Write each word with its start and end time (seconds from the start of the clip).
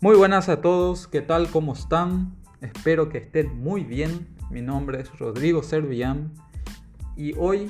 Muy 0.00 0.14
buenas 0.14 0.48
a 0.48 0.60
todos, 0.60 1.08
¿qué 1.08 1.22
tal? 1.22 1.50
¿Cómo 1.50 1.72
están? 1.72 2.36
Espero 2.60 3.08
que 3.08 3.18
estén 3.18 3.58
muy 3.58 3.82
bien. 3.82 4.28
Mi 4.48 4.62
nombre 4.62 5.00
es 5.00 5.18
Rodrigo 5.18 5.64
Servian 5.64 6.32
y 7.16 7.34
hoy, 7.36 7.68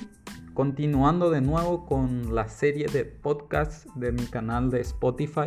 continuando 0.52 1.30
de 1.30 1.40
nuevo 1.40 1.86
con 1.86 2.34
la 2.34 2.46
serie 2.48 2.86
de 2.86 3.06
podcasts 3.06 3.88
de 3.94 4.12
mi 4.12 4.26
canal 4.26 4.70
de 4.70 4.82
Spotify, 4.82 5.46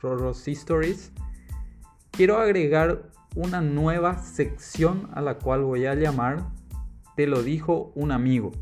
Roro's 0.00 0.48
Stories, 0.48 1.12
quiero 2.12 2.38
agregar 2.38 3.10
una 3.36 3.60
nueva 3.60 4.16
sección 4.16 5.10
a 5.12 5.20
la 5.20 5.34
cual 5.34 5.64
voy 5.64 5.84
a 5.84 5.94
llamar 5.94 6.46
Te 7.14 7.26
lo 7.26 7.42
dijo 7.42 7.92
un 7.94 8.10
amigo 8.10 8.52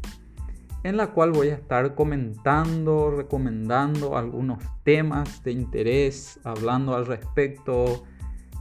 en 0.82 0.96
la 0.96 1.08
cual 1.08 1.32
voy 1.32 1.48
a 1.48 1.54
estar 1.54 1.94
comentando, 1.94 3.10
recomendando 3.10 4.16
algunos 4.16 4.62
temas 4.82 5.42
de 5.44 5.52
interés, 5.52 6.40
hablando 6.44 6.94
al 6.94 7.06
respecto, 7.06 8.04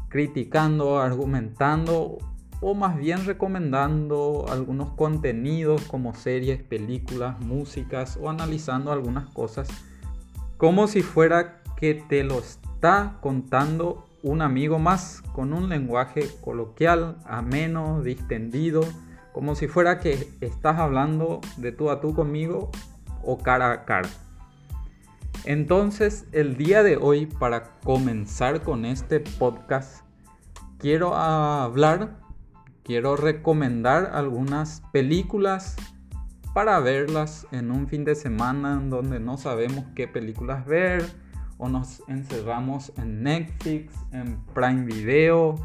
criticando, 0.10 1.00
argumentando 1.00 2.18
o 2.62 2.74
más 2.74 2.98
bien 2.98 3.26
recomendando 3.26 4.46
algunos 4.50 4.92
contenidos 4.92 5.84
como 5.86 6.14
series, 6.14 6.62
películas, 6.62 7.40
músicas 7.40 8.18
o 8.22 8.30
analizando 8.30 8.92
algunas 8.92 9.30
cosas 9.30 9.70
como 10.60 10.88
si 10.88 11.04
fuera 11.04 11.64
que 11.78 11.94
te 11.94 12.26
lo 12.26 12.40
está 12.40 13.18
contando 13.22 14.06
un 14.24 14.42
amigo 14.42 14.78
más 14.78 15.22
con 15.32 15.54
un 15.54 15.70
lenguaje 15.70 16.28
coloquial, 16.42 17.16
ameno, 17.24 18.02
distendido 18.02 18.82
como 19.34 19.56
si 19.56 19.68
fuera 19.68 20.00
que 20.00 20.30
estás 20.42 20.80
hablando 20.80 21.42
de 21.58 21.72
tú 21.72 21.90
a 21.90 22.02
tú 22.02 22.14
conmigo 22.14 22.72
o 23.24 23.38
cara 23.38 23.72
a 23.72 23.86
cara. 23.86 24.10
Entonces, 25.46 26.28
el 26.32 26.58
día 26.58 26.84
de 26.84 26.98
hoy, 26.98 27.26
para 27.26 27.80
comenzar 27.84 28.62
con 28.62 28.86
este 28.86 29.20
podcast, 29.20 30.04
quiero 30.78 31.16
hablar, 31.16 32.20
quiero 32.84 33.16
recomendar 33.16 34.12
algunas 34.14 34.82
películas 34.92 35.76
para 36.54 36.80
verlas 36.80 37.48
en 37.52 37.72
un 37.72 37.88
fin 37.88 38.04
de 38.04 38.16
semana 38.16 38.74
en 38.74 38.90
donde 38.90 39.20
no 39.20 39.38
sabemos 39.38 39.86
qué 39.96 40.08
películas 40.08 40.66
ver 40.66 41.06
o 41.58 41.70
nos 41.70 42.04
encerramos 42.08 42.92
en 42.98 43.24
Netflix, 43.24 43.94
en 44.12 44.44
Prime 44.54 44.86
Video 44.86 45.56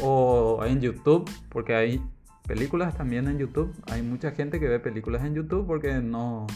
o 0.00 0.62
en 0.64 0.80
YouTube, 0.80 1.30
porque 1.50 1.74
hay 1.74 2.02
películas 2.46 2.96
también 2.96 3.28
en 3.28 3.38
YouTube. 3.38 3.74
Hay 3.90 4.02
mucha 4.02 4.32
gente 4.32 4.60
que 4.60 4.68
ve 4.68 4.78
películas 4.78 5.24
en 5.24 5.34
YouTube 5.34 5.66
porque 5.66 5.94
no, 5.94 6.46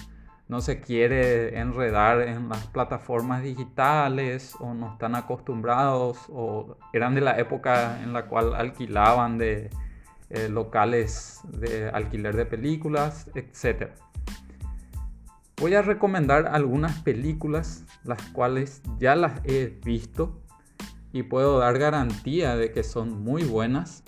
no 0.48 0.60
se 0.60 0.80
quiere 0.80 1.58
enredar 1.58 2.20
en 2.22 2.48
las 2.48 2.66
plataformas 2.66 3.42
digitales 3.42 4.54
o 4.60 4.74
no 4.74 4.92
están 4.92 5.14
acostumbrados 5.14 6.18
o 6.28 6.76
eran 6.92 7.14
de 7.14 7.20
la 7.22 7.38
época 7.38 8.02
en 8.02 8.12
la 8.12 8.26
cual 8.26 8.54
alquilaban 8.54 9.38
de 9.38 9.70
eh, 10.30 10.48
locales 10.48 11.40
de 11.44 11.88
alquiler 11.88 12.36
de 12.36 12.44
películas, 12.44 13.30
etc. 13.34 13.92
Voy 15.56 15.74
a 15.74 15.82
recomendar 15.82 16.46
algunas 16.48 17.00
películas 17.02 17.84
las 18.04 18.22
cuales 18.32 18.82
ya 18.98 19.16
las 19.16 19.40
he 19.44 19.78
visto 19.84 20.42
y 21.12 21.22
puedo 21.22 21.58
dar 21.58 21.78
garantía 21.78 22.56
de 22.56 22.72
que 22.72 22.84
son 22.84 23.22
muy 23.22 23.42
buenas 23.44 24.04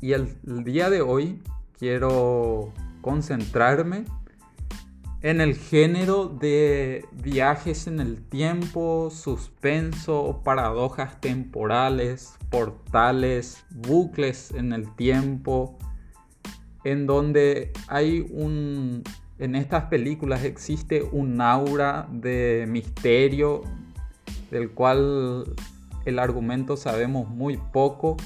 y 0.00 0.12
el, 0.12 0.36
día 0.64 0.90
de 0.90 1.00
hoy 1.00 1.42
quiero 1.78 2.72
concentrarme 3.00 4.04
en 5.22 5.40
el 5.40 5.56
género 5.56 6.26
de 6.28 7.04
viajes 7.12 7.86
en 7.86 8.00
el 8.00 8.22
tiempo, 8.22 9.10
suspenso, 9.10 10.42
paradojas 10.44 11.20
temporales, 11.20 12.36
portales, 12.50 13.64
bucles 13.70 14.52
en 14.52 14.72
el 14.72 14.94
tiempo, 14.94 15.78
en 16.84 17.06
donde 17.06 17.72
hay 17.88 18.26
un... 18.30 19.02
En 19.38 19.54
estas 19.54 19.84
películas 19.84 20.44
existe 20.44 21.02
un 21.02 21.40
aura 21.42 22.08
de 22.10 22.64
misterio 22.68 23.62
del 24.50 24.70
cual 24.70 25.54
el 26.06 26.18
argumento 26.18 26.76
sabemos 26.76 27.28
muy 27.28 27.58
poco 27.58 28.16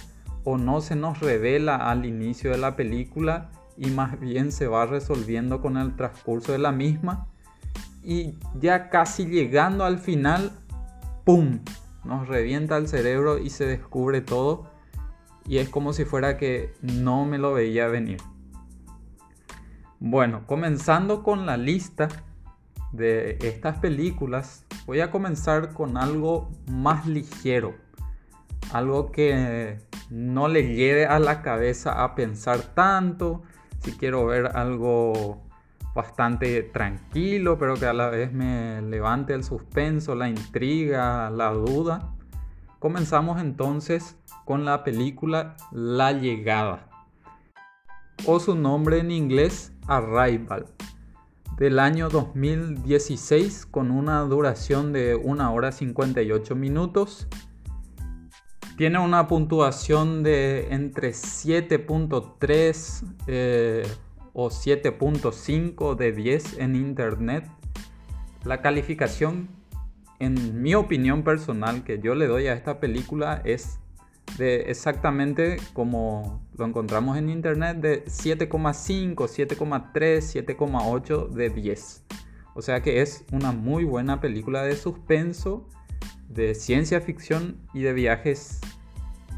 o 0.45 0.59
no 0.59 0.81
se 0.81 0.97
nos 0.97 1.21
revela 1.21 1.77
al 1.77 2.07
inicio 2.07 2.51
de 2.51 2.59
la 2.59 2.77
película 2.77 3.51
y 3.77 3.91
más 3.91 4.19
bien 4.21 4.53
se 4.53 4.67
va 4.67 4.87
resolviendo 4.87 5.61
con 5.61 5.77
el 5.77 5.97
transcurso 5.97 6.53
de 6.53 6.59
la 6.59 6.73
misma 6.73 7.27
y 8.03 8.35
ya 8.55 8.89
casi 8.89 9.27
llegando 9.27 9.85
al 9.85 9.99
final, 9.99 10.53
¡pum! 11.25 11.61
Nos 12.05 12.29
revienta 12.29 12.77
el 12.77 12.89
cerebro 12.89 13.39
y 13.39 13.51
se 13.51 13.67
descubre 13.67 14.21
todo 14.21 14.71
y 15.47 15.59
es 15.59 15.69
como 15.69 15.93
si 15.93 16.05
fuera 16.05 16.37
que 16.37 16.75
no 16.81 17.25
me 17.27 17.39
lo 17.39 17.53
veía 17.53 17.89
venir. 17.89 18.19
Bueno, 19.99 20.47
comenzando 20.47 21.23
con 21.23 21.45
la 21.45 21.57
lista 21.57 22.09
de 22.93 23.37
estas 23.43 23.79
películas, 23.79 24.65
voy 24.87 25.01
a 25.01 25.11
comenzar 25.11 25.75
con 25.75 25.97
algo 25.99 26.51
más 26.67 27.07
ligero, 27.07 27.75
algo 28.73 29.13
que 29.13 29.79
no 30.11 30.49
le 30.49 30.75
lleve 30.75 31.07
a 31.07 31.19
la 31.19 31.41
cabeza 31.41 32.03
a 32.03 32.15
pensar 32.15 32.61
tanto, 32.75 33.43
si 33.79 33.93
quiero 33.93 34.27
ver 34.27 34.57
algo 34.57 35.41
bastante 35.95 36.63
tranquilo, 36.63 37.59
pero 37.59 37.75
que 37.75 37.87
a 37.87 37.93
la 37.93 38.11
vez 38.11 38.33
me 38.33 38.83
levante 38.83 39.35
el 39.35 39.45
suspenso, 39.45 40.15
la 40.15 40.29
intriga, 40.29 41.31
la 41.31 41.51
duda. 41.51 42.13
Comenzamos 42.79 43.41
entonces 43.41 44.17
con 44.45 44.65
la 44.65 44.85
película 44.85 45.57
La 45.71 46.13
llegada, 46.13 46.89
o 48.27 48.41
su 48.41 48.55
nombre 48.57 48.99
en 48.99 49.11
inglés 49.11 49.73
Arrival, 49.87 50.67
del 51.57 51.79
año 51.79 52.09
2016 52.09 53.67
con 53.67 53.91
una 53.91 54.21
duración 54.21 54.93
de 54.93 55.15
1 55.15 55.53
hora 55.53 55.73
58 55.73 56.57
minutos 56.57 57.29
tiene 58.81 58.99
una 58.99 59.29
puntuación 59.29 60.23
de 60.23 60.69
entre 60.71 61.11
7.3 61.11 63.05
eh, 63.27 63.83
o 64.33 64.49
7.5 64.49 65.97
de 65.97 66.13
10 66.13 66.57
en 66.61 66.77
internet. 66.77 67.47
La 68.43 68.63
calificación, 68.63 69.51
en 70.19 70.63
mi 70.63 70.75
opinión 70.75 71.25
personal, 71.25 71.85
que 71.85 71.99
yo 71.99 72.15
le 72.15 72.27
doy 72.27 72.47
a 72.47 72.55
esta 72.55 72.81
película 72.81 73.43
es 73.45 73.81
de 74.39 74.71
exactamente 74.71 75.59
como 75.75 76.41
lo 76.57 76.65
encontramos 76.65 77.19
en 77.19 77.29
internet 77.29 77.77
de 77.83 78.07
7,5, 78.07 79.15
7,3, 79.15 80.47
7,8 80.57 81.29
de 81.29 81.51
10. 81.51 82.05
O 82.55 82.63
sea 82.63 82.81
que 82.81 83.03
es 83.03 83.27
una 83.31 83.53
muy 83.53 83.85
buena 83.85 84.23
película 84.23 84.63
de 84.63 84.75
suspenso 84.75 85.69
de 86.31 86.55
ciencia 86.55 87.01
ficción 87.01 87.57
y 87.75 87.83
de 87.83 87.93
viajes 87.93 88.61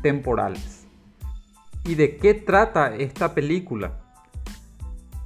temporales. 0.03 0.87
¿Y 1.85 1.97
de 1.97 2.17
qué 2.17 2.35
trata 2.35 2.95
esta 2.95 3.35
película? 3.35 3.99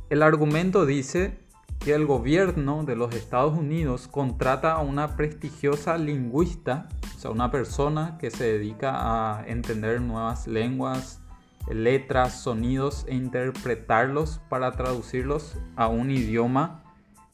El 0.09 0.23
argumento 0.23 0.87
dice 0.87 1.39
que 1.81 1.93
el 1.93 2.07
gobierno 2.07 2.85
de 2.85 2.97
los 2.97 3.15
Estados 3.15 3.59
Unidos 3.59 4.09
contrata 4.09 4.73
a 4.73 4.81
una 4.81 5.17
prestigiosa 5.17 5.99
lingüista, 5.99 6.89
o 7.17 7.19
sea, 7.19 7.31
una 7.31 7.51
persona 7.51 8.17
que 8.19 8.31
se 8.31 8.45
dedica 8.45 8.93
a 8.95 9.47
entender 9.47 10.01
nuevas 10.01 10.47
lenguas, 10.47 11.21
letras, 11.69 12.41
sonidos 12.41 13.05
e 13.09 13.15
interpretarlos 13.15 14.41
para 14.49 14.73
traducirlos 14.73 15.59
a 15.75 15.89
un 15.89 16.11
idioma 16.11 16.85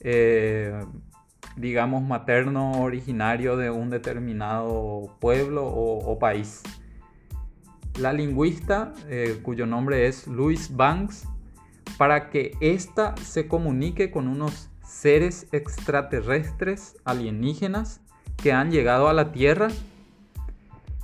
eh, 0.00 0.84
digamos, 1.56 2.02
materno 2.02 2.82
originario 2.82 3.56
de 3.56 3.70
un 3.70 3.90
determinado 3.90 5.16
pueblo 5.20 5.66
o, 5.66 6.18
país. 6.18 6.62
La 7.98 8.12
lingüista, 8.12 8.92
eh, 9.08 9.38
cuyo 9.42 9.66
nombre 9.66 10.06
es 10.06 10.26
Louis 10.26 10.74
Banks, 10.74 11.28
para 11.98 12.30
que 12.30 12.56
ésta 12.60 13.14
se 13.16 13.46
comunique 13.46 14.10
con 14.10 14.28
unos 14.28 14.70
seres 14.82 15.46
extraterrestres 15.52 16.96
alienígenas 17.04 18.00
que 18.36 18.52
han 18.52 18.70
llegado 18.70 19.08
a 19.08 19.12
la 19.12 19.32
Tierra 19.32 19.68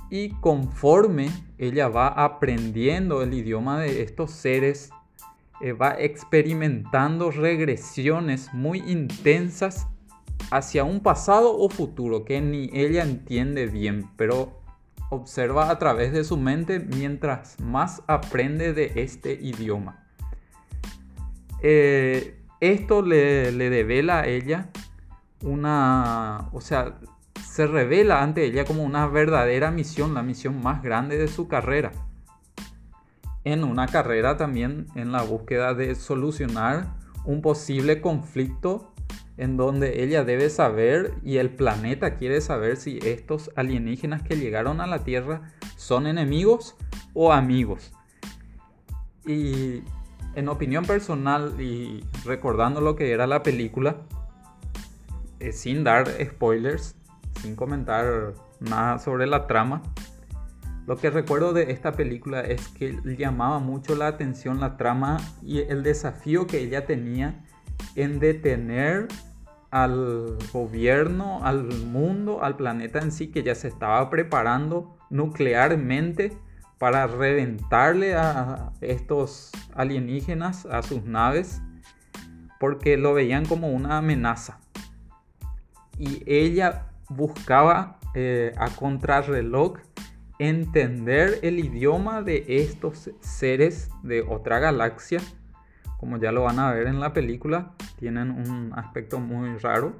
y 0.09 0.29
conforme 0.41 1.29
ella 1.57 1.87
va 1.87 2.07
aprendiendo 2.07 3.21
el 3.21 3.33
idioma 3.33 3.79
de 3.79 4.01
estos 4.01 4.31
seres, 4.31 4.89
eh, 5.61 5.73
va 5.73 5.95
experimentando 5.99 7.31
regresiones 7.31 8.53
muy 8.53 8.79
intensas 8.79 9.87
hacia 10.51 10.83
un 10.83 11.01
pasado 11.01 11.57
o 11.57 11.69
futuro 11.69 12.25
que 12.25 12.41
ni 12.41 12.69
ella 12.73 13.03
entiende 13.03 13.67
bien, 13.67 14.09
pero 14.15 14.59
observa 15.09 15.69
a 15.69 15.79
través 15.79 16.11
de 16.13 16.23
su 16.23 16.37
mente 16.37 16.79
mientras 16.79 17.59
más 17.59 18.03
aprende 18.07 18.73
de 18.73 18.91
este 18.95 19.33
idioma. 19.33 20.05
Eh, 21.61 22.39
esto 22.59 23.01
le, 23.01 23.51
le 23.51 23.69
devela 23.69 24.21
a 24.21 24.27
ella 24.27 24.69
una, 25.43 26.49
o 26.51 26.61
sea, 26.61 26.99
se 27.43 27.67
revela 27.67 28.21
ante 28.21 28.45
ella 28.45 28.65
como 28.65 28.83
una 28.83 29.07
verdadera 29.07 29.71
misión, 29.71 30.13
la 30.13 30.21
misión 30.21 30.61
más 30.61 30.83
grande 30.83 31.17
de 31.17 31.27
su 31.27 31.47
carrera. 31.47 31.91
En 33.43 33.63
una 33.63 33.87
carrera 33.87 34.37
también 34.37 34.87
en 34.95 35.11
la 35.11 35.23
búsqueda 35.23 35.73
de 35.73 35.95
solucionar 35.95 36.87
un 37.25 37.41
posible 37.41 38.01
conflicto 38.01 38.93
en 39.39 39.55
donde 39.55 40.03
ella 40.03 40.25
debe 40.25 40.49
saber 40.49 41.13
y 41.23 41.37
el 41.37 41.49
planeta 41.49 42.15
quiere 42.15 42.41
saber 42.41 42.75
si 42.75 42.99
estos 43.03 43.51
alienígenas 43.55 44.21
que 44.21 44.35
llegaron 44.35 44.81
a 44.81 44.87
la 44.87 45.05
Tierra 45.05 45.53
son 45.77 46.07
enemigos 46.07 46.75
o 47.13 47.31
amigos. 47.31 47.93
Y 49.25 49.81
en 50.35 50.49
opinión 50.49 50.85
personal 50.85 51.55
y 51.59 52.03
recordando 52.25 52.81
lo 52.81 52.97
que 52.97 53.13
era 53.13 53.27
la 53.27 53.41
película, 53.41 53.95
eh, 55.39 55.53
sin 55.53 55.85
dar 55.85 56.09
spoilers, 56.21 56.95
sin 57.41 57.55
comentar 57.55 58.33
nada 58.59 58.99
sobre 58.99 59.25
la 59.25 59.47
trama, 59.47 59.81
lo 60.85 60.97
que 60.97 61.11
recuerdo 61.11 61.53
de 61.53 61.71
esta 61.71 61.93
película 61.93 62.41
es 62.41 62.67
que 62.69 62.99
llamaba 63.17 63.59
mucho 63.59 63.95
la 63.95 64.07
atención 64.07 64.59
la 64.59 64.75
trama 64.75 65.17
y 65.41 65.59
el 65.59 65.81
desafío 65.81 66.45
que 66.45 66.59
ella 66.59 66.85
tenía 66.85 67.45
en 67.95 68.19
detener 68.19 69.07
al 69.71 70.37
gobierno, 70.51 71.45
al 71.45 71.63
mundo, 71.63 72.43
al 72.43 72.55
planeta 72.55 72.99
en 72.99 73.11
sí, 73.11 73.27
que 73.27 73.43
ya 73.43 73.55
se 73.55 73.67
estaba 73.67 74.09
preparando 74.09 74.97
nuclearmente 75.09 76.37
para 76.77 77.07
reventarle 77.07 78.15
a 78.15 78.71
estos 78.81 79.51
alienígenas, 79.75 80.65
a 80.65 80.81
sus 80.81 81.03
naves, 81.03 81.61
porque 82.59 82.97
lo 82.97 83.13
veían 83.13 83.45
como 83.45 83.69
una 83.69 83.97
amenaza. 83.97 84.59
Y 85.97 86.23
ella 86.25 86.87
buscaba 87.09 87.99
eh, 88.15 88.53
a 88.57 88.69
contrarreloj 88.69 89.77
entender 90.39 91.39
el 91.41 91.59
idioma 91.59 92.21
de 92.21 92.45
estos 92.47 93.11
seres 93.19 93.89
de 94.03 94.21
otra 94.21 94.59
galaxia, 94.59 95.19
como 95.99 96.17
ya 96.17 96.31
lo 96.31 96.43
van 96.43 96.59
a 96.59 96.71
ver 96.71 96.87
en 96.87 96.99
la 96.99 97.13
película, 97.13 97.73
tienen 97.97 98.31
un 98.31 98.71
aspecto 98.75 99.19
muy 99.19 99.57
raro, 99.57 99.93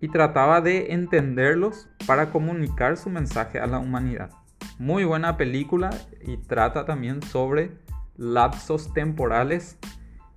y 0.00 0.08
trataba 0.08 0.60
de 0.60 0.92
entenderlos 0.92 1.88
para 2.06 2.30
comunicar 2.30 2.96
su 2.96 3.10
mensaje 3.10 3.58
a 3.58 3.66
la 3.66 3.78
humanidad. 3.78 4.30
Muy 4.78 5.04
buena 5.04 5.36
película 5.36 5.90
y 6.24 6.36
trata 6.36 6.84
también 6.84 7.22
sobre 7.22 7.72
lapsos 8.16 8.92
temporales 8.92 9.76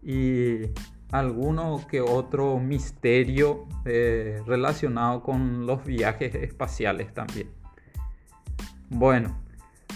y 0.01 0.71
alguno 1.11 1.85
que 1.89 2.01
otro 2.01 2.57
misterio 2.59 3.67
eh, 3.85 4.41
relacionado 4.47 5.21
con 5.21 5.67
los 5.67 5.83
viajes 5.83 6.33
espaciales 6.33 7.13
también. 7.13 7.49
Bueno, 8.89 9.37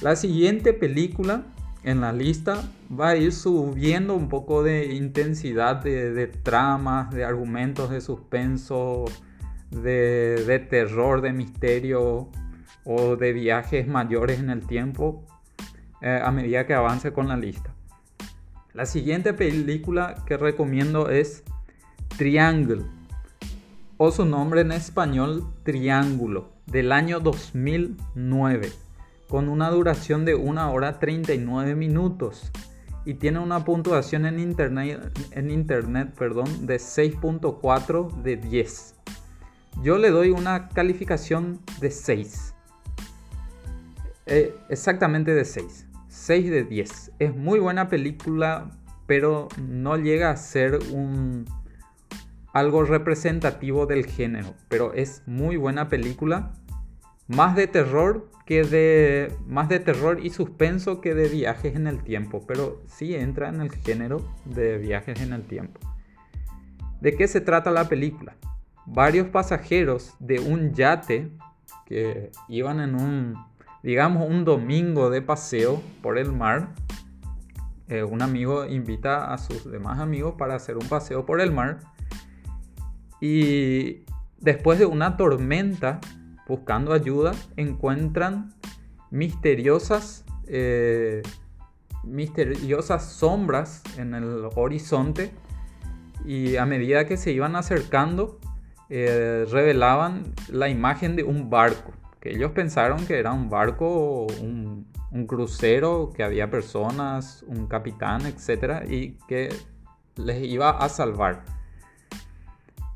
la 0.02 0.16
siguiente 0.16 0.74
película 0.74 1.44
en 1.86 2.02
la 2.02 2.12
lista 2.12 2.64
va 2.92 3.10
a 3.10 3.16
ir 3.16 3.32
subiendo 3.32 4.16
un 4.16 4.28
poco 4.28 4.64
de 4.64 4.96
intensidad 4.96 5.84
de, 5.84 6.28
tramas, 6.28 7.12
de 7.12 7.24
argumentos 7.24 7.92
de 7.92 8.02
suspenso, 8.02 9.06
de 9.70 10.68
terror, 10.68 11.22
de 11.22 11.32
misterio 11.32 12.30
o 12.86 13.16
de 13.16 13.34
viajes 13.34 13.88
mayores 13.88 14.40
en 14.40 14.50
el 14.50 14.66
tiempo 14.66 15.24
eh, 16.02 16.20
a 16.24 16.32
medida 16.32 16.66
que 16.66 16.74
avance 16.74 17.14
con 17.14 17.28
la 17.28 17.38
lista. 17.38 17.76
La 18.74 18.88
siguiente 18.88 19.34
película 19.34 20.24
que 20.26 20.38
recomiendo 20.38 21.10
es 21.10 21.44
Triangle 22.18 22.82
o 23.98 24.12
su 24.12 24.26
nombre 24.26 24.62
en 24.62 24.72
español 24.72 25.54
Triángulo 25.64 26.50
del 26.66 26.92
año 26.92 27.20
2009 27.20 28.85
con 29.28 29.50
una 29.50 29.70
duración 29.70 30.26
de 30.26 30.36
1 30.36 30.72
hora 30.72 31.00
39 31.00 31.76
minutos 31.76 32.52
y 33.06 33.16
tiene 33.16 33.40
una 33.40 33.64
puntuación 33.64 34.26
en 34.26 34.40
internet, 34.40 35.00
en 35.32 35.52
internet 35.52 36.18
de 36.18 36.78
6.4 36.78 38.22
de 38.24 38.38
10. 38.38 38.96
Yo 39.84 39.98
le 39.98 40.10
doy 40.10 40.32
una 40.32 40.70
calificación 40.70 41.60
de 41.80 41.92
6. 41.92 42.54
Eh, 44.26 44.56
exactamente 44.70 45.36
de 45.36 45.46
6. 45.46 45.86
6 46.08 46.50
de 46.50 46.64
10. 46.64 47.12
Es 47.20 47.36
muy 47.36 47.60
buena 47.60 47.90
película, 47.90 48.72
pero 49.06 49.50
no 49.62 49.98
llega 49.98 50.32
a 50.32 50.38
ser 50.38 50.80
un 50.92 51.46
algo 52.54 52.86
representativo 52.86 53.86
del 53.86 54.06
género, 54.06 54.56
pero 54.70 54.94
es 54.94 55.24
muy 55.26 55.58
buena 55.58 55.90
película, 55.90 56.54
más 57.28 57.54
de 57.58 57.68
terror 57.68 58.30
que 58.46 58.64
de 58.64 59.36
más 59.48 59.70
de 59.70 59.80
terror 59.80 60.20
y 60.24 60.30
suspenso 60.30 61.02
que 61.02 61.14
de 61.14 61.28
viajes 61.30 61.76
en 61.76 61.88
el 61.88 62.04
tiempo, 62.04 62.44
pero 62.48 62.82
sí 62.88 63.16
entra 63.16 63.50
en 63.50 63.62
el 63.62 63.72
género 63.72 64.26
de 64.46 64.78
viajes 64.78 65.22
en 65.22 65.34
el 65.34 65.44
tiempo. 65.44 65.80
¿De 67.02 67.16
qué 67.16 67.28
se 67.28 67.42
trata 67.42 67.72
la 67.72 67.90
película? 67.90 68.36
Varios 68.86 69.28
pasajeros 69.28 70.16
de 70.20 70.40
un 70.40 70.74
yate 70.74 71.32
que 71.86 72.32
iban 72.48 72.80
en 72.80 72.96
un 72.96 73.36
digamos, 73.86 74.28
un 74.28 74.46
domingo 74.46 75.12
de 75.12 75.22
paseo 75.22 75.80
por 76.02 76.18
el 76.18 76.32
mar, 76.32 76.70
eh, 77.88 78.04
un 78.04 78.24
amigo 78.24 78.66
invita 78.66 79.32
a 79.32 79.38
sus 79.38 79.70
demás 79.70 80.00
amigos 80.00 80.34
para 80.40 80.56
hacer 80.56 80.76
un 80.76 80.90
paseo 80.90 81.24
por 81.28 81.40
el 81.40 81.52
mar 81.52 81.82
y 83.22 84.04
después 84.40 84.80
de 84.80 84.88
una 84.88 85.18
tormenta, 85.18 86.02
buscando 86.48 86.94
ayuda, 86.94 87.34
encuentran 87.58 88.54
misteriosas, 89.12 90.26
eh, 90.48 91.22
misteriosas 92.04 93.06
sombras 93.06 93.84
en 93.98 94.14
el 94.14 94.48
horizonte 94.56 95.32
y 96.26 96.56
a 96.58 96.66
medida 96.66 97.06
que 97.06 97.18
se 97.18 97.32
iban 97.32 97.56
acercando, 97.56 98.40
eh, 98.90 99.46
revelaban 99.50 100.34
la 100.50 100.70
imagen 100.70 101.16
de 101.16 101.24
un 101.24 101.50
barco 101.50 101.94
ellos 102.26 102.52
pensaron 102.52 103.06
que 103.06 103.20
era 103.20 103.32
un 103.32 103.50
barco, 103.50 104.26
un, 104.42 104.88
un 105.12 105.28
crucero, 105.28 106.12
que 106.14 106.24
había 106.24 106.50
personas, 106.50 107.44
un 107.48 107.68
capitán, 107.68 108.26
etc. 108.26 108.84
y 108.90 109.12
que 109.28 109.50
les 110.16 110.44
iba 110.44 110.72
a 110.72 110.90
salvar. 110.90 111.44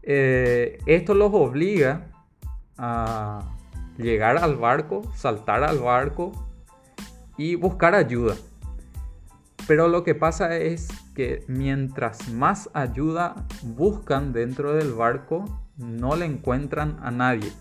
Eh, 0.01 0.79
esto 0.87 1.13
los 1.13 1.31
obliga 1.33 2.07
a 2.79 3.43
llegar 3.97 4.37
al 4.37 4.55
barco, 4.55 5.03
saltar 5.15 5.63
al 5.63 5.79
barco 5.79 6.31
y 7.37 7.55
buscar 7.55 7.93
ayuda. 7.93 8.35
Pero 9.67 9.87
lo 9.87 10.03
que 10.03 10.15
pasa 10.15 10.55
es 10.55 10.87
que 11.13 11.43
mientras 11.47 12.29
más 12.29 12.69
ayuda 12.73 13.45
buscan 13.61 14.33
dentro 14.33 14.73
del 14.73 14.93
barco, 14.93 15.45
no 15.77 16.15
le 16.15 16.25
encuentran 16.25 16.97
a 17.03 17.11
nadie 17.11 17.51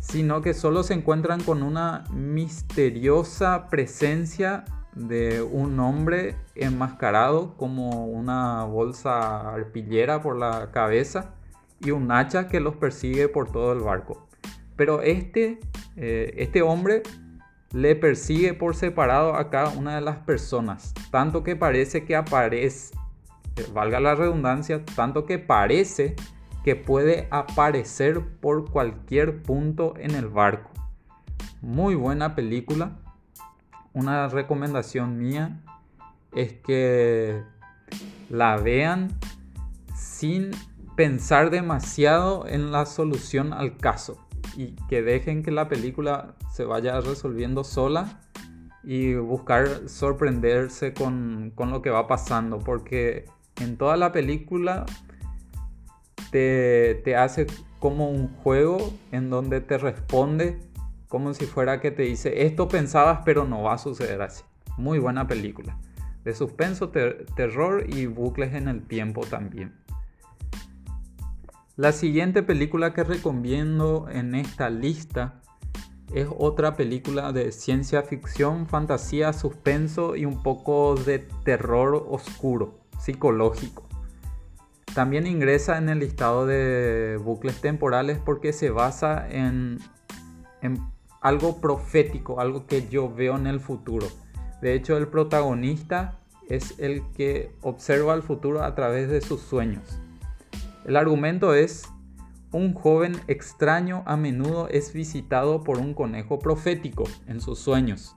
sino 0.00 0.40
que 0.40 0.54
solo 0.54 0.82
se 0.82 0.94
encuentran 0.94 1.42
con 1.42 1.62
una 1.62 2.04
misteriosa 2.12 3.68
presencia 3.68 4.64
de 4.94 5.42
un 5.42 5.80
hombre 5.80 6.36
enmascarado 6.54 7.56
como 7.56 8.06
una 8.06 8.64
bolsa 8.64 9.52
arpillera 9.52 10.22
por 10.22 10.36
la 10.36 10.70
cabeza 10.70 11.34
y 11.80 11.90
un 11.90 12.10
hacha 12.10 12.48
que 12.48 12.60
los 12.60 12.76
persigue 12.76 13.28
por 13.28 13.50
todo 13.50 13.72
el 13.72 13.80
barco. 13.80 14.26
Pero 14.76 15.02
este, 15.02 15.60
eh, 15.96 16.34
este 16.36 16.62
hombre 16.62 17.02
le 17.72 17.96
persigue 17.96 18.54
por 18.54 18.74
separado 18.76 19.34
a 19.34 19.50
cada 19.50 19.70
una 19.70 19.94
de 19.94 20.00
las 20.00 20.18
personas, 20.18 20.94
tanto 21.10 21.42
que 21.42 21.56
parece 21.56 22.04
que 22.04 22.16
aparece, 22.16 22.94
eh, 23.56 23.66
valga 23.72 24.00
la 24.00 24.14
redundancia, 24.14 24.84
tanto 24.94 25.26
que 25.26 25.38
parece 25.38 26.16
que 26.64 26.76
puede 26.76 27.28
aparecer 27.30 28.20
por 28.40 28.70
cualquier 28.70 29.42
punto 29.42 29.94
en 29.98 30.12
el 30.12 30.28
barco. 30.28 30.70
Muy 31.62 31.94
buena 31.94 32.34
película. 32.34 32.98
Una 33.92 34.28
recomendación 34.28 35.18
mía 35.18 35.62
es 36.32 36.52
que 36.54 37.42
la 38.28 38.56
vean 38.56 39.08
sin 39.94 40.50
pensar 40.96 41.50
demasiado 41.50 42.46
en 42.48 42.72
la 42.72 42.86
solución 42.86 43.52
al 43.52 43.76
caso 43.76 44.26
y 44.56 44.74
que 44.88 45.02
dejen 45.02 45.42
que 45.42 45.50
la 45.50 45.68
película 45.68 46.34
se 46.50 46.64
vaya 46.64 47.00
resolviendo 47.00 47.64
sola 47.64 48.20
y 48.82 49.14
buscar 49.14 49.88
sorprenderse 49.88 50.94
con, 50.94 51.52
con 51.54 51.70
lo 51.70 51.82
que 51.82 51.90
va 51.90 52.06
pasando 52.06 52.58
porque 52.58 53.26
en 53.60 53.76
toda 53.76 53.96
la 53.96 54.12
película 54.12 54.86
te, 56.30 57.16
hace 57.16 57.46
como 57.78 58.10
un 58.10 58.28
juego 58.28 58.92
en 59.12 59.30
donde 59.30 59.60
te 59.60 59.78
responde 59.78 60.58
como 61.08 61.32
si 61.34 61.46
fuera 61.46 61.80
que 61.80 61.90
te 61.90 62.02
dice, 62.02 62.46
esto 62.46 62.68
pensabas 62.68 63.20
pero 63.24 63.44
no 63.44 63.62
va 63.62 63.74
a 63.74 63.78
suceder 63.78 64.20
así. 64.22 64.42
Muy 64.76 64.98
buena 64.98 65.26
película. 65.26 65.78
De 66.24 66.34
suspenso, 66.34 66.90
terror 66.90 67.84
y 67.88 68.06
bucles 68.06 68.54
en 68.54 68.68
el 68.68 68.82
tiempo 68.82 69.24
también. 69.24 69.72
La 71.76 71.92
siguiente 71.92 72.42
película 72.42 72.94
que 72.94 73.04
recomiendo 73.04 74.08
en 74.10 74.34
esta 74.34 74.70
lista 74.70 75.42
es 76.14 76.26
otra 76.38 76.74
película 76.74 77.32
de 77.32 77.52
ciencia 77.52 78.00
ficción, 78.02 78.66
fantasía, 78.66 79.34
suspenso 79.34 80.16
y 80.16 80.24
un 80.24 80.42
poco 80.42 80.94
de 80.94 81.18
terror 81.44 82.06
oscuro, 82.08 82.78
psicológico. 82.98 83.86
También 84.94 85.26
ingresa 85.26 85.76
en 85.76 85.90
el 85.90 85.98
listado 85.98 86.46
de 86.46 87.20
bucles 87.22 87.60
temporales 87.60 88.18
porque 88.24 88.54
se 88.54 88.70
basa 88.70 89.28
en, 89.28 89.78
algo 91.20 91.60
profético, 91.60 92.40
algo 92.40 92.66
que 92.66 92.88
yo 92.88 93.12
veo 93.14 93.36
en 93.36 93.46
el 93.46 93.60
futuro. 93.60 94.06
De 94.62 94.72
hecho, 94.72 94.96
el 94.96 95.08
protagonista 95.08 96.20
es 96.48 96.78
el 96.78 97.02
que 97.12 97.54
observa 97.60 98.14
el 98.14 98.22
futuro 98.22 98.62
a 98.62 98.74
través 98.74 99.10
de 99.10 99.20
sus 99.20 99.42
sueños. 99.42 100.00
El 100.86 100.94
argumento 100.94 101.52
es, 101.52 101.92
un 102.52 102.72
joven 102.72 103.16
extraño 103.26 104.04
a 104.06 104.16
menudo 104.16 104.68
es 104.68 104.92
visitado 104.92 105.64
por 105.64 105.78
un 105.78 105.94
conejo 105.94 106.38
profético 106.38 107.02
en 107.26 107.40
sus 107.40 107.58
sueños. 107.58 108.16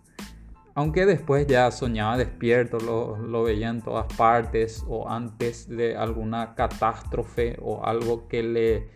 Aunque 0.76 1.08
después 1.08 1.48
ya 1.48 1.72
soñaba 1.72 2.16
despierto, 2.16 2.78
lo, 2.78 3.44
veía 3.44 3.70
en 3.70 3.82
todas 3.82 4.06
partes 4.14 4.86
o 4.88 5.10
antes 5.10 5.68
de 5.68 5.98
alguna 5.98 6.54
catástrofe 6.54 7.58
o 7.60 7.84
algo 7.84 8.28
que 8.28 8.44
le 8.44 8.88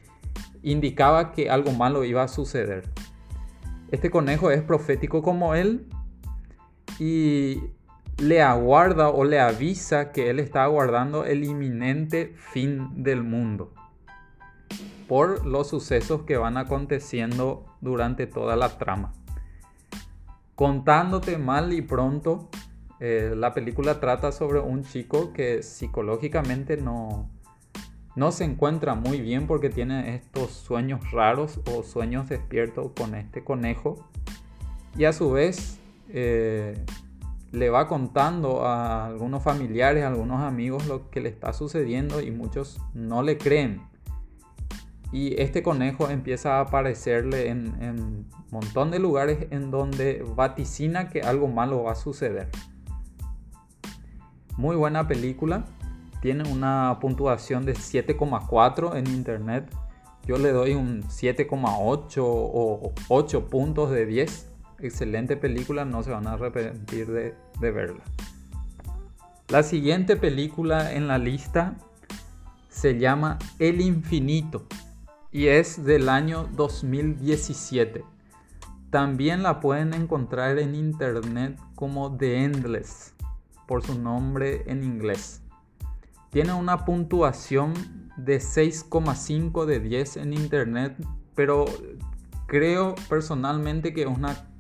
indicaba 0.62 1.32
que 1.32 1.50
algo 1.50 1.72
malo 1.72 2.03
iba 2.03 2.22
a 2.22 2.27
suceder. 2.27 2.92
Este 3.89 4.12
conejo 4.12 4.51
es 4.51 4.62
profético 4.62 5.24
como 5.24 5.56
él 5.56 5.88
y 7.00 7.58
le 8.17 8.41
aguarda 8.41 9.10
o 9.10 9.24
le 9.24 9.39
avisa 9.39 10.12
que 10.12 10.29
él 10.29 10.39
está 10.39 10.63
aguardando 10.63 11.25
el 11.25 11.43
inminente 11.43 12.34
fin 12.38 13.03
del 13.03 13.24
mundo 13.24 13.74
por 15.08 15.46
los 15.46 15.67
sucesos 15.67 16.24
que 16.24 16.38
van 16.38 16.58
aconteciendo 16.58 17.65
durante 17.82 18.25
toda 18.25 18.55
la 18.55 18.77
trama. 18.77 19.13
Contándote 20.55 21.38
mal 21.38 21.74
y 21.74 21.82
pronto, 21.82 22.50
eh, 23.00 23.34
la 23.36 23.53
película 23.53 24.00
trata 24.00 24.32
sobre 24.32 24.60
un 24.60 24.84
chico 24.84 25.34
que 25.34 25.62
psicológicamente 25.62 26.77
no, 26.77 27.29
no 28.15 28.32
se 28.32 28.46
encuentra 28.46 28.96
muy 28.96 29.20
bien 29.20 29.48
porque 29.48 29.70
tiene 29.70 30.15
estos 30.15 30.51
sueños 30.51 31.12
raros 31.12 31.60
o 31.72 31.84
sueños 31.84 32.29
despiertos 32.29 32.91
con 32.96 33.15
este 33.15 33.43
conejo. 33.43 34.08
Y 34.96 35.05
a 35.05 35.13
su 35.13 35.32
vez 35.32 35.79
eh, 36.10 36.75
le 37.53 37.69
va 37.69 37.88
contando 37.88 38.65
a 38.65 39.05
algunos 39.05 39.43
familiares, 39.43 40.03
a 40.03 40.07
algunos 40.07 40.41
amigos 40.41 40.88
lo 40.88 41.12
que 41.12 41.22
le 41.22 41.29
está 41.29 41.53
sucediendo 41.53 42.19
y 42.19 42.31
muchos 42.31 42.81
no 42.95 43.22
le 43.22 43.38
creen. 43.38 43.83
Y 45.12 45.39
este 45.39 45.62
conejo 45.62 46.10
empieza 46.10 46.57
a 46.57 46.62
aparecerle 46.62 47.50
en, 47.50 47.67
un 47.79 48.27
montón 48.50 48.89
de 48.89 48.98
lugares 48.98 49.48
en 49.51 49.69
donde 49.69 50.25
vaticina 50.36 51.10
que 51.10 51.22
algo 51.22 51.48
malo 51.48 51.83
va 51.83 51.91
a 51.91 51.95
suceder. 51.95 52.50
Muy 54.57 54.75
buena 54.75 55.07
película. 55.07 55.65
Tiene 56.24 56.51
una 56.51 56.98
puntuación 57.00 57.65
de 57.65 57.75
7,4 57.75 58.95
en 58.95 59.05
internet. 59.05 59.72
Yo 60.25 60.39
le 60.39 60.51
doy 60.51 60.74
un 60.74 61.03
7,8 61.03 62.17
o 62.17 62.93
8 63.10 63.48
puntos 63.48 63.91
de 63.91 64.07
10. 64.07 64.52
Excelente 64.83 65.37
película, 65.37 65.85
no 65.85 66.03
se 66.03 66.11
van 66.11 66.27
a 66.27 66.33
arrepentir 66.33 67.07
de, 67.07 67.33
de 67.61 67.71
verla. 67.71 68.03
La 69.47 69.63
siguiente 69.63 70.17
película 70.17 70.91
en 70.93 71.07
la 71.07 71.17
lista 71.17 71.75
se 72.67 72.99
llama 72.99 73.39
El 73.59 73.79
Infinito 73.79 74.67
y 75.31 75.47
es 75.47 75.85
del 75.85 76.09
año 76.09 76.49
2017. 76.57 78.03
También 78.89 79.41
la 79.41 79.61
pueden 79.61 79.93
encontrar 79.93 80.59
en 80.59 80.75
internet 80.75 81.57
como 81.75 82.17
The 82.17 82.43
Endless, 82.43 83.13
por 83.65 83.83
su 83.83 83.97
nombre 83.97 84.63
en 84.67 84.83
inglés. 84.83 85.41
Tiene 86.29 86.51
una 86.51 86.83
puntuación 86.83 87.73
de 88.17 88.39
6,5 88.39 89.63
de 89.65 89.79
10 89.79 90.17
en 90.17 90.33
internet, 90.33 90.97
pero 91.35 91.63
creo 92.47 92.95
personalmente 93.07 93.93
que 93.93 94.01
es 94.01 94.07
una 94.07 94.52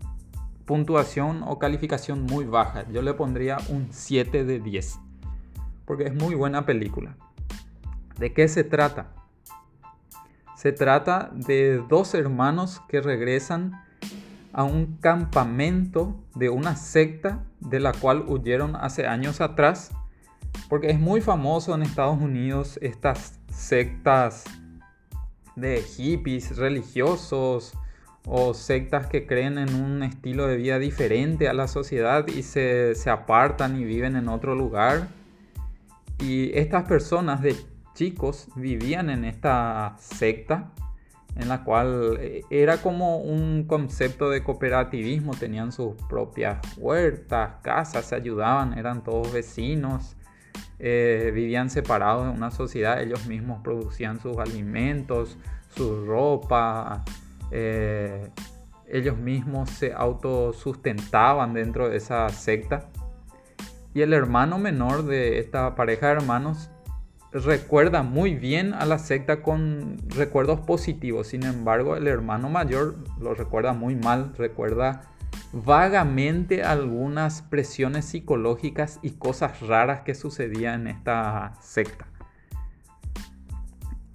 puntuación 0.65 1.43
o 1.45 1.59
calificación 1.59 2.23
muy 2.23 2.45
baja. 2.45 2.85
Yo 2.91 3.01
le 3.01 3.13
pondría 3.13 3.57
un 3.69 3.87
7 3.91 4.45
de 4.45 4.59
10, 4.59 4.99
porque 5.85 6.05
es 6.05 6.13
muy 6.13 6.35
buena 6.35 6.65
película. 6.65 7.15
¿De 8.17 8.33
qué 8.33 8.47
se 8.47 8.63
trata? 8.63 9.11
Se 10.55 10.71
trata 10.71 11.31
de 11.33 11.83
dos 11.89 12.13
hermanos 12.13 12.81
que 12.87 13.01
regresan 13.01 13.83
a 14.53 14.63
un 14.63 14.97
campamento 14.97 16.15
de 16.35 16.49
una 16.49 16.75
secta 16.75 17.43
de 17.59 17.79
la 17.79 17.91
cual 17.91 18.23
huyeron 18.27 18.75
hace 18.75 19.07
años 19.07 19.41
atrás, 19.41 19.91
porque 20.69 20.91
es 20.91 20.99
muy 20.99 21.21
famoso 21.21 21.73
en 21.73 21.81
Estados 21.81 22.21
Unidos 22.21 22.79
estas 22.81 23.39
sectas 23.49 24.45
de 25.55 25.81
hippies 25.81 26.55
religiosos 26.55 27.73
o 28.25 28.53
sectas 28.53 29.07
que 29.07 29.25
creen 29.25 29.57
en 29.57 29.75
un 29.75 30.03
estilo 30.03 30.47
de 30.47 30.57
vida 30.57 30.79
diferente 30.79 31.49
a 31.49 31.53
la 31.53 31.67
sociedad 31.67 32.27
y 32.27 32.43
se, 32.43 32.95
se 32.95 33.09
apartan 33.09 33.79
y 33.79 33.83
viven 33.83 34.15
en 34.15 34.29
otro 34.29 34.55
lugar. 34.55 35.07
Y 36.19 36.57
estas 36.57 36.83
personas 36.83 37.41
de 37.41 37.55
chicos 37.95 38.47
vivían 38.55 39.09
en 39.09 39.25
esta 39.25 39.95
secta 39.99 40.71
en 41.35 41.49
la 41.49 41.63
cual 41.63 42.17
eh, 42.19 42.41
era 42.49 42.77
como 42.77 43.17
un 43.17 43.63
concepto 43.63 44.29
de 44.29 44.43
cooperativismo, 44.43 45.33
tenían 45.33 45.71
sus 45.71 45.95
propias 46.07 46.59
huertas, 46.77 47.55
casas, 47.61 48.05
se 48.05 48.15
ayudaban, 48.15 48.77
eran 48.77 49.03
todos 49.03 49.31
vecinos, 49.33 50.15
eh, 50.79 51.31
vivían 51.33 51.69
separados 51.69 52.25
de 52.25 52.31
una 52.31 52.51
sociedad, 52.51 53.01
ellos 53.01 53.25
mismos 53.25 53.61
producían 53.63 54.19
sus 54.19 54.37
alimentos, 54.37 55.37
su 55.75 56.05
ropa, 56.05 57.03
eh, 57.55 58.31
ellos 58.87 59.15
mismos 59.15 59.69
se 59.69 59.93
autosustentaban 59.93 61.53
dentro 61.53 61.87
de 61.87 61.97
esa 61.97 62.27
secta. 62.29 62.89
Y 63.93 64.01
el 64.01 64.13
hermano 64.13 64.57
menor 64.57 65.05
de 65.05 65.37
esta 65.37 65.75
pareja 65.75 66.07
de 66.07 66.13
hermanos 66.13 66.71
recuerda 67.31 68.01
muy 68.01 68.33
bien 68.33 68.73
a 68.73 68.85
la 68.85 68.97
secta 68.97 69.43
con 69.43 69.97
recuerdos 70.09 70.61
positivos. 70.61 71.27
Sin 71.27 71.43
embargo, 71.43 71.95
el 71.95 72.07
hermano 72.07 72.49
mayor 72.49 72.95
lo 73.19 73.35
recuerda 73.35 73.73
muy 73.73 73.95
mal, 73.95 74.33
recuerda 74.35 75.01
vagamente 75.51 76.63
algunas 76.63 77.43
presiones 77.43 78.05
psicológicas 78.05 78.99
y 79.03 79.11
cosas 79.11 79.61
raras 79.61 80.01
que 80.01 80.15
sucedían 80.15 80.87
en 80.87 80.95
esta 80.95 81.53
secta. 81.61 82.07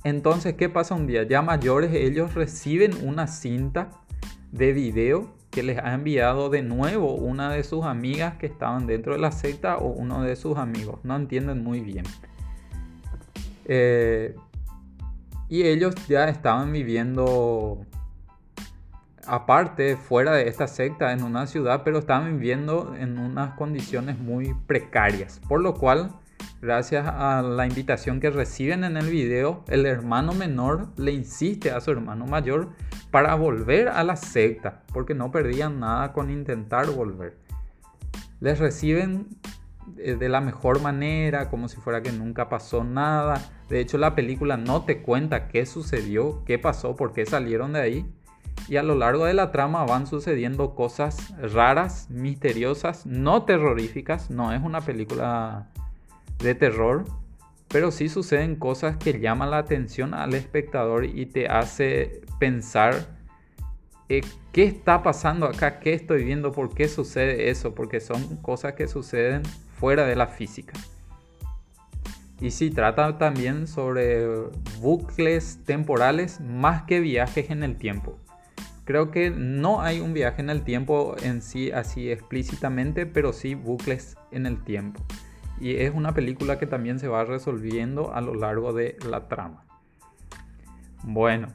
Entonces, 0.05 0.55
¿qué 0.55 0.69
pasa 0.69 0.95
un 0.95 1.07
día? 1.07 1.25
Ya 1.25 1.43
mayores, 1.43 1.93
ellos 1.93 2.35
reciben 2.35 2.93
una 3.07 3.27
cinta 3.27 3.91
de 4.53 4.73
video 4.73 5.35
que 5.51 5.63
les 5.63 5.79
ha 5.79 5.95
enviado 5.95 6.51
de 6.51 6.63
nuevo 6.63 7.15
una 7.15 7.51
de 7.51 7.65
sus 7.65 7.85
amigas 7.85 8.37
que 8.37 8.47
estaban 8.47 8.87
dentro 8.87 9.15
de 9.15 9.19
la 9.19 9.33
secta 9.33 9.79
o 9.79 9.89
uno 9.89 10.23
de 10.23 10.37
sus 10.37 10.57
amigos. 10.57 11.01
No 11.03 11.17
entienden 11.17 11.65
muy 11.65 11.81
bien. 11.81 12.05
Eh, 13.65 14.37
y 15.49 15.63
ellos 15.63 15.95
ya 16.09 16.29
estaban 16.29 16.73
viviendo 16.73 17.87
aparte, 19.27 19.97
fuera 19.97 20.33
de 20.33 20.49
esta 20.49 20.67
secta, 20.67 21.13
en 21.13 21.23
una 21.23 21.47
ciudad, 21.47 21.83
pero 21.85 21.99
estaban 21.99 22.39
viviendo 22.39 22.95
en 22.99 23.19
unas 23.19 23.55
condiciones 23.55 24.19
muy 24.19 24.55
precarias. 24.67 25.41
Por 25.49 25.61
lo 25.61 25.75
cual, 25.75 26.13
gracias 26.61 27.07
a 27.07 27.43
la 27.43 27.67
invitación 27.67 28.21
que 28.21 28.31
reciben 28.31 28.85
en 28.85 28.97
el 28.97 29.09
video, 29.09 29.65
el 29.69 29.87
hermano 29.87 30.33
menor 30.33 30.89
le 30.97 31.13
insiste 31.13 31.71
a 31.71 31.81
su 31.81 31.91
hermano 31.91 32.27
mayor 32.27 32.71
para 33.11 33.35
volver 33.35 33.89
a 33.89 34.05
la 34.05 34.17
secta, 34.17 34.83
porque 34.93 35.15
no 35.15 35.31
perdían 35.31 35.81
nada 35.81 36.13
con 36.13 36.31
intentar 36.31 36.91
volver. 36.91 37.39
Les 38.41 38.59
reciben 38.59 39.29
eh, 39.97 40.17
de 40.17 40.29
la 40.29 40.41
mejor 40.41 40.81
manera, 40.81 41.49
como 41.49 41.69
si 41.69 41.77
fuera 41.77 42.03
que 42.03 42.13
nunca 42.13 42.49
pasó 42.49 42.85
nada. 42.85 43.41
De 43.69 43.81
hecho, 43.81 43.99
la 43.99 44.15
película 44.15 44.57
no 44.57 44.85
te 44.85 45.03
cuenta 45.03 45.49
qué 45.49 45.67
sucedió, 45.67 46.45
qué 46.45 46.59
pasó, 46.59 46.97
por 46.97 47.13
qué 47.13 47.27
salieron 47.27 47.73
de 47.73 47.81
ahí. 47.81 48.15
Y 48.69 48.77
a 48.77 48.83
lo 48.83 48.95
largo 48.95 49.25
de 49.25 49.35
la 49.35 49.51
trama 49.51 49.85
van 49.85 50.07
sucediendo 50.07 50.75
cosas 50.75 51.35
raras, 51.39 52.11
misteriosas, 52.11 53.07
no 53.07 53.45
terroríficas. 53.45 54.31
No 54.31 54.53
es 54.53 54.63
una 54.63 54.81
película 54.81 55.69
de 56.39 56.55
terror, 56.55 57.05
pero 57.69 57.91
sí 57.91 58.09
suceden 58.09 58.57
cosas 58.57 58.97
que 58.97 59.21
llaman 59.21 59.51
la 59.51 59.59
atención 59.59 60.15
al 60.15 60.35
espectador 60.35 61.05
y 61.05 61.27
te 61.27 61.49
hace 61.49 62.23
pensar 62.39 63.19
eh, 64.09 64.23
qué 64.53 64.65
está 64.65 65.03
pasando 65.03 65.47
acá, 65.47 65.81
qué 65.81 65.93
estoy 65.93 66.25
viendo, 66.25 66.53
por 66.53 66.75
qué 66.75 66.89
sucede 66.89 67.51
eso, 67.51 67.75
porque 67.75 68.01
son 68.01 68.37
cosas 68.39 68.73
que 68.73 68.89
suceden 68.89 69.43
fuera 69.79 70.07
de 70.07 70.17
la 70.17 70.27
física. 70.27 70.73
Y 72.41 72.53
sí, 72.53 72.71
trata 72.71 73.19
también 73.19 73.67
sobre 73.67 74.25
bucles 74.81 75.59
temporales 75.65 76.41
más 76.41 76.85
que 76.85 77.01
viajes 77.01 77.51
en 77.51 77.65
el 77.65 77.77
tiempo. 77.77 78.17
Creo 78.85 79.11
que 79.11 79.31
no 79.31 79.83
hay 79.83 80.01
un 80.01 80.15
viaje 80.15 80.41
en 80.41 80.49
el 80.49 80.63
tiempo 80.63 81.17
en 81.23 81.43
sí 81.43 81.71
así 81.73 82.11
explícitamente, 82.11 83.05
pero 83.05 83.35
sí 83.35 83.55
bucles 83.55 84.17
en 84.31 84.47
el 84.47 84.63
tiempo. 84.65 85.05
Y 85.61 85.77
es 85.77 85.93
una 85.95 86.15
película 86.15 86.59
que 86.59 86.67
también 86.67 86.99
se 86.99 87.09
va 87.09 87.25
resolviendo 87.25 88.15
a 88.15 88.21
lo 88.21 88.35
largo 88.35 88.73
de 88.73 88.97
la 89.09 89.29
trama. 89.29 89.65
Bueno, 91.03 91.49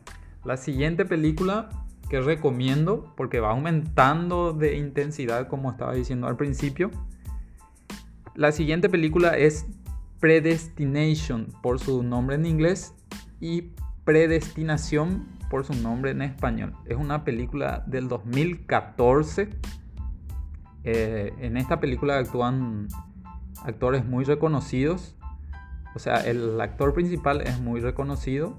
la 0.43 0.57
siguiente 0.57 1.05
película 1.05 1.69
que 2.09 2.21
recomiendo, 2.21 3.13
porque 3.15 3.39
va 3.39 3.51
aumentando 3.51 4.53
de 4.53 4.77
intensidad 4.77 5.47
como 5.47 5.71
estaba 5.71 5.93
diciendo 5.93 6.27
al 6.27 6.35
principio. 6.35 6.91
La 8.35 8.51
siguiente 8.51 8.89
película 8.89 9.37
es 9.37 9.65
Predestination 10.19 11.47
por 11.61 11.79
su 11.79 12.03
nombre 12.03 12.35
en 12.35 12.45
inglés 12.45 12.93
y 13.39 13.71
Predestinación 14.03 15.27
por 15.49 15.65
su 15.65 15.73
nombre 15.73 16.11
en 16.11 16.21
español. 16.21 16.73
Es 16.85 16.97
una 16.97 17.23
película 17.23 17.83
del 17.87 18.07
2014. 18.07 19.49
Eh, 20.83 21.33
en 21.39 21.57
esta 21.57 21.79
película 21.79 22.17
actúan 22.17 22.89
actores 23.63 24.05
muy 24.05 24.25
reconocidos. 24.25 25.15
O 25.95 25.99
sea, 25.99 26.15
el 26.17 26.59
actor 26.59 26.93
principal 26.93 27.41
es 27.41 27.59
muy 27.59 27.79
reconocido. 27.79 28.57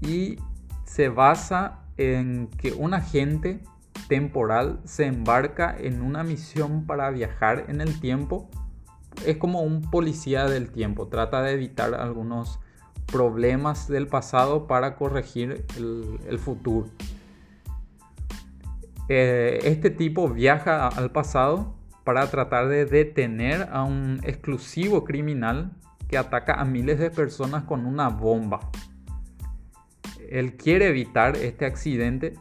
Y 0.00 0.38
se 0.84 1.08
basa 1.08 1.80
en 1.96 2.48
que 2.58 2.72
un 2.72 2.94
agente 2.94 3.62
temporal 4.08 4.80
se 4.84 5.06
embarca 5.06 5.76
en 5.78 6.02
una 6.02 6.24
misión 6.24 6.86
para 6.86 7.10
viajar 7.10 7.66
en 7.68 7.80
el 7.80 8.00
tiempo 8.00 8.48
es 9.26 9.36
como 9.36 9.62
un 9.62 9.82
policía 9.90 10.46
del 10.46 10.70
tiempo, 10.70 11.08
trata 11.08 11.42
de 11.42 11.52
evitar 11.52 11.94
algunos 11.94 12.58
problemas 13.06 13.88
del 13.88 14.06
pasado 14.06 14.66
para 14.66 14.96
corregir 14.96 15.64
el, 15.76 16.38
futuro. 16.38 16.88
Eh, 19.08 19.58
este 19.64 19.90
tipo 19.90 20.28
viaja 20.28 20.86
al 20.86 21.10
pasado 21.10 21.74
para 22.10 22.28
tratar 22.28 22.66
de 22.66 22.86
detener 22.86 23.68
a 23.70 23.84
un 23.84 24.18
exclusivo 24.24 25.04
criminal 25.04 25.70
que 26.08 26.18
ataca 26.18 26.54
a 26.54 26.64
miles 26.64 26.98
de 26.98 27.08
personas 27.08 27.62
con 27.62 27.86
una 27.86 28.08
bomba. 28.08 28.68
Él 30.28 30.56
quiere 30.56 30.88
evitar 30.88 31.36
este 31.36 31.66
accidente 31.66 32.34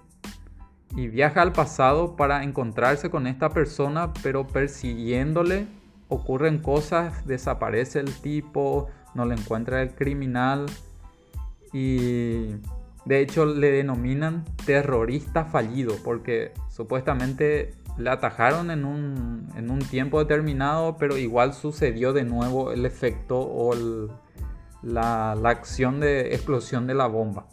y 0.96 1.08
viaja 1.08 1.44
al 1.44 1.52
pasado 1.52 2.16
para 2.16 2.44
encontrarse 2.44 3.12
con 3.12 3.28
esta 3.28 3.52
persona, 3.52 4.12
pero 4.24 4.48
persiguiéndole 4.48 5.68
ocurren 6.08 6.58
cosas, 6.58 7.28
desaparece 7.28 8.00
el 8.00 8.12
tipo, 8.12 8.88
no 9.14 9.24
le 9.26 9.36
encuentra 9.36 9.84
el 9.84 9.94
criminal 9.94 10.66
y 11.74 12.56
de 13.10 13.22
hecho 13.22 13.44
le 13.44 13.72
denominan 13.72 14.46
terrorista 14.68 15.44
fallido 15.44 15.96
porque 16.04 16.54
supuestamente 16.70 17.74
le 17.98 18.12
atajaron 18.12 18.70
en 18.70 18.86
un, 18.86 19.50
en 19.56 19.72
un 19.72 19.80
tiempo 19.80 20.20
determinado, 20.20 20.96
pero 20.98 21.18
igual 21.18 21.56
sucedió 21.56 22.14
de 22.14 22.24
nuevo 22.24 22.72
el 22.72 22.86
efecto 22.86 23.40
o 23.40 23.74
la, 24.84 25.34
la 25.34 25.50
acción 25.50 26.00
de 26.00 26.36
explosión 26.36 26.86
de 26.86 26.94
la 26.94 27.08
bomba. 27.08 27.48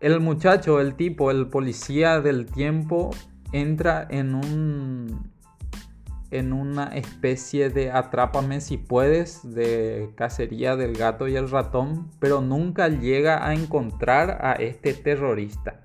El 0.00 0.18
muchacho, 0.20 0.80
el 0.80 0.94
tipo, 0.94 1.30
el 1.30 1.48
policía 1.48 2.22
del 2.22 2.46
tiempo 2.46 3.10
entra 3.52 4.06
en 4.08 4.34
un 4.34 5.30
en 6.30 6.52
una 6.52 6.88
especie 6.88 7.70
de 7.70 7.90
atrápame 7.90 8.60
si 8.60 8.76
puedes 8.76 9.54
de 9.54 10.10
cacería 10.16 10.76
del 10.76 10.94
gato 10.94 11.28
y 11.28 11.36
el 11.36 11.50
ratón, 11.50 12.10
pero 12.18 12.40
nunca 12.40 12.88
llega 12.88 13.46
a 13.46 13.54
encontrar 13.54 14.38
a 14.44 14.52
este 14.54 14.94
terrorista. 14.94 15.80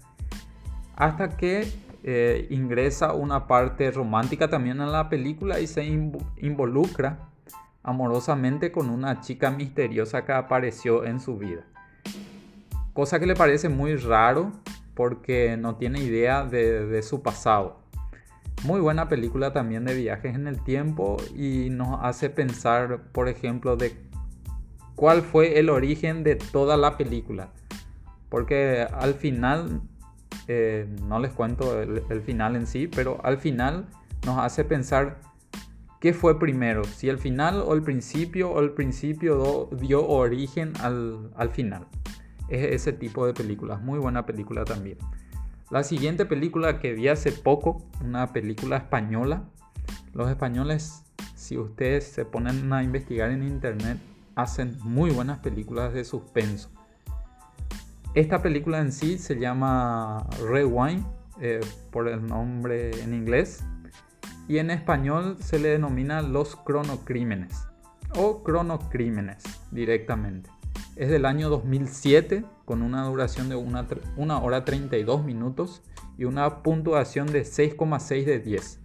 Hasta 0.96 1.38
que 1.38 1.68
eh, 2.04 2.48
ingresa 2.50 3.14
una 3.14 3.48
parte 3.48 3.92
romántica 3.92 4.50
también 4.50 4.82
en 4.82 4.92
la 4.92 5.10
película 5.10 5.60
y 5.60 5.68
se 5.68 5.84
involucra 5.86 7.30
amorosamente 7.84 8.72
con 8.72 8.90
una 8.90 9.22
chica 9.22 9.52
misteriosa 9.52 10.26
que 10.26 10.32
apareció 10.32 11.06
en 11.06 11.20
su 11.20 11.38
vida. 11.38 11.64
Cosa 12.94 13.20
que 13.20 13.26
le 13.26 13.36
parece 13.36 13.70
muy 13.70 13.96
raro 13.96 14.52
porque 14.96 15.56
no 15.58 15.76
tiene 15.76 16.00
idea 16.02 16.44
de 16.44 17.02
su 17.04 17.22
pasado. 17.22 17.81
Muy 18.64 18.80
buena 18.80 19.10
película 19.10 19.54
también 19.54 19.86
de 19.86 19.96
viajes 19.96 20.36
en 20.36 20.48
el 20.48 20.64
tiempo 20.64 21.18
y 21.36 21.70
nos 21.72 22.00
hace 22.04 22.30
pensar, 22.30 23.02
por 23.12 23.28
ejemplo, 23.28 23.76
de 23.76 23.96
cuál 24.96 25.24
fue 25.24 25.58
el 25.58 25.72
origen 25.72 26.24
de 26.24 26.36
toda 26.36 26.78
la 26.78 26.96
película. 26.96 27.50
Porque 28.30 28.86
al 28.94 29.16
final, 29.16 29.82
eh, 30.48 30.88
no 31.08 31.20
les 31.20 31.32
cuento 31.32 31.82
el, 31.82 32.22
final 32.22 32.56
en 32.56 32.68
sí, 32.68 32.88
pero 32.88 33.20
al 33.24 33.40
final 33.40 33.88
nos 34.28 34.38
hace 34.38 34.64
pensar 34.64 35.20
qué 36.00 36.14
fue 36.14 36.38
primero, 36.38 36.84
si 36.84 37.10
el 37.10 37.18
final 37.18 37.64
o 37.66 37.74
el 37.74 37.82
principio 37.82 38.52
o 38.52 38.60
el 38.60 38.74
principio 38.74 39.70
dio 39.72 40.08
origen 40.08 40.74
al, 40.82 41.32
al 41.36 41.50
final. 41.50 41.88
Es 42.48 42.74
ese 42.74 42.94
tipo 42.94 43.26
de 43.26 43.34
películas, 43.34 43.82
muy 43.82 43.98
buena 43.98 44.24
película 44.28 44.66
también. 44.66 45.00
La 45.72 45.84
siguiente 45.84 46.26
película 46.26 46.80
que 46.80 46.92
vi 46.92 47.08
hace 47.08 47.32
poco, 47.32 47.82
una 48.04 48.34
película 48.34 48.76
española. 48.76 49.46
Los 50.14 50.30
españoles, 50.30 51.06
si 51.34 51.58
ustedes 51.58 52.04
se 52.04 52.26
ponen 52.26 52.74
a 52.74 52.84
investigar 52.84 53.32
en 53.32 53.42
internet, 53.42 53.98
hacen 54.36 54.78
muy 54.84 55.12
buenas 55.12 55.40
películas 55.40 55.94
de 55.94 56.04
suspenso. 56.04 56.70
Esta 58.16 58.42
película 58.42 58.80
en 58.82 58.92
sí 58.92 59.18
se 59.18 59.40
llama 59.40 60.28
Rewind, 60.46 61.06
eh, 61.40 61.62
por 61.90 62.10
el 62.10 62.28
nombre 62.28 63.02
en 63.02 63.14
inglés, 63.14 63.64
y 64.50 64.58
en 64.58 64.72
español 64.72 65.38
se 65.40 65.58
le 65.58 65.70
denomina 65.70 66.22
Los 66.22 66.58
Cronocrímenes 66.58 67.66
o 68.18 68.44
Cronocrímenes 68.44 69.42
directamente. 69.72 70.50
Es 70.98 71.10
del 71.10 71.26
año 71.26 71.50
2007 71.50 72.44
con 72.66 72.82
una 72.82 73.06
duración 73.06 73.48
de 73.48 73.56
1 73.56 73.86
una, 74.18 74.40
hora 74.40 74.66
32 74.66 75.24
minutos 75.24 75.82
y 76.18 76.26
una 76.26 76.64
puntuación 76.64 77.28
de 77.28 77.44
6,6 77.44 78.26
de 78.26 78.40
10. 78.40 78.80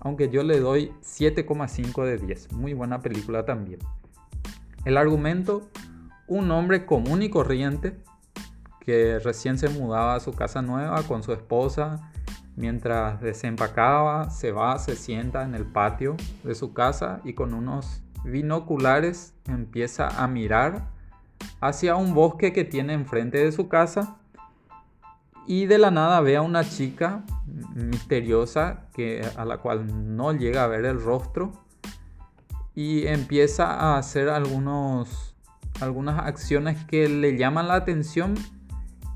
Aunque 0.00 0.28
yo 0.28 0.42
le 0.42 0.60
doy 0.60 0.92
7,5 1.02 2.04
de 2.04 2.18
10. 2.18 2.52
Muy 2.52 2.74
buena 2.74 3.00
película 3.00 3.46
también. 3.46 3.80
El 4.84 4.98
argumento, 4.98 5.68
un 6.26 6.50
hombre 6.50 6.84
común 6.84 7.22
y 7.22 7.30
corriente 7.30 7.96
que 8.80 9.18
recién 9.18 9.58
se 9.58 9.70
mudaba 9.70 10.14
a 10.14 10.20
su 10.20 10.32
casa 10.32 10.60
nueva 10.60 11.02
con 11.04 11.22
su 11.22 11.32
esposa. 11.32 12.12
Mientras 12.54 13.20
desempacaba, 13.20 14.28
se 14.30 14.52
va, 14.52 14.78
se 14.78 14.94
sienta 14.94 15.42
en 15.42 15.54
el 15.54 15.64
patio 15.64 16.16
de 16.44 16.54
su 16.54 16.74
casa 16.74 17.20
y 17.24 17.32
con 17.32 17.54
unos 17.54 18.02
binoculares 18.24 19.34
empieza 19.46 20.08
a 20.22 20.28
mirar 20.28 20.95
hacia 21.60 21.96
un 21.96 22.14
bosque 22.14 22.52
que 22.52 22.64
tiene 22.64 22.92
enfrente 22.92 23.38
de 23.38 23.52
su 23.52 23.68
casa 23.68 24.16
y 25.46 25.66
de 25.66 25.78
la 25.78 25.90
nada 25.90 26.20
ve 26.20 26.36
a 26.36 26.42
una 26.42 26.68
chica 26.68 27.24
misteriosa 27.74 28.88
que, 28.92 29.26
a 29.36 29.44
la 29.44 29.58
cual 29.58 30.16
no 30.16 30.32
llega 30.32 30.64
a 30.64 30.66
ver 30.66 30.84
el 30.84 31.00
rostro 31.00 31.52
y 32.74 33.06
empieza 33.06 33.72
a 33.72 33.96
hacer 33.96 34.28
algunos, 34.28 35.34
algunas 35.80 36.18
acciones 36.20 36.84
que 36.84 37.08
le 37.08 37.36
llaman 37.38 37.68
la 37.68 37.74
atención 37.74 38.34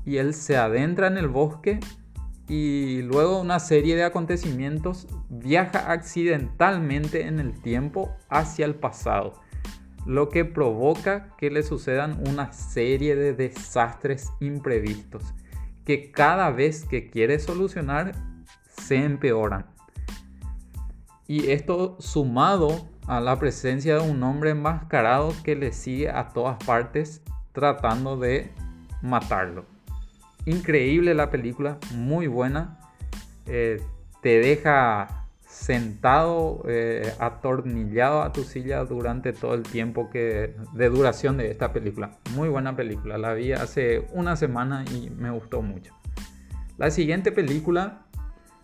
y 0.05 0.17
él 0.17 0.33
se 0.33 0.57
adentra 0.57 1.07
en 1.07 1.17
el 1.17 1.27
bosque 1.27 1.79
y 2.47 3.01
luego 3.03 3.39
una 3.39 3.59
serie 3.59 3.95
de 3.95 4.03
acontecimientos 4.03 5.07
viaja 5.29 5.91
accidentalmente 5.91 7.27
en 7.27 7.39
el 7.39 7.61
tiempo 7.61 8.15
hacia 8.29 8.65
el 8.65 8.75
pasado 8.75 9.39
lo 10.05 10.29
que 10.29 10.45
provoca 10.45 11.35
que 11.37 11.51
le 11.51 11.63
sucedan 11.63 12.21
una 12.27 12.53
serie 12.53 13.15
de 13.15 13.33
desastres 13.33 14.31
imprevistos 14.39 15.33
que 15.85 16.11
cada 16.11 16.51
vez 16.51 16.85
que 16.85 17.09
quiere 17.09 17.39
solucionar 17.39 18.13
se 18.67 19.03
empeoran. 19.03 19.65
Y 21.27 21.51
esto 21.51 21.97
sumado 21.99 22.87
a 23.07 23.19
la 23.19 23.39
presencia 23.39 23.97
de 23.97 24.09
un 24.09 24.21
hombre 24.23 24.51
enmascarado 24.51 25.33
que 25.43 25.55
le 25.55 25.71
sigue 25.71 26.09
a 26.09 26.29
todas 26.29 26.63
partes 26.63 27.21
tratando 27.51 28.17
de 28.17 28.51
matarlo. 29.01 29.65
Increíble 30.45 31.13
la 31.13 31.29
película, 31.29 31.77
muy 31.93 32.27
buena. 32.27 32.79
Eh, 33.45 33.81
te 34.21 34.39
deja 34.39 35.20
sentado, 35.61 36.63
eh, 36.67 37.13
atornillado 37.19 38.23
a 38.23 38.33
tu 38.33 38.43
silla 38.43 38.83
durante 38.83 39.31
todo 39.31 39.53
el 39.53 39.61
tiempo 39.61 40.09
que, 40.09 40.55
de 40.73 40.89
duración 40.89 41.37
de 41.37 41.51
esta 41.51 41.71
película. 41.71 42.17
Muy 42.35 42.49
buena 42.49 42.75
película, 42.75 43.19
la 43.19 43.33
vi 43.33 43.53
hace 43.53 44.07
una 44.11 44.35
semana 44.35 44.83
y 44.91 45.11
me 45.11 45.29
gustó 45.29 45.61
mucho. 45.61 45.93
La 46.77 46.89
siguiente 46.89 47.31
película 47.31 48.05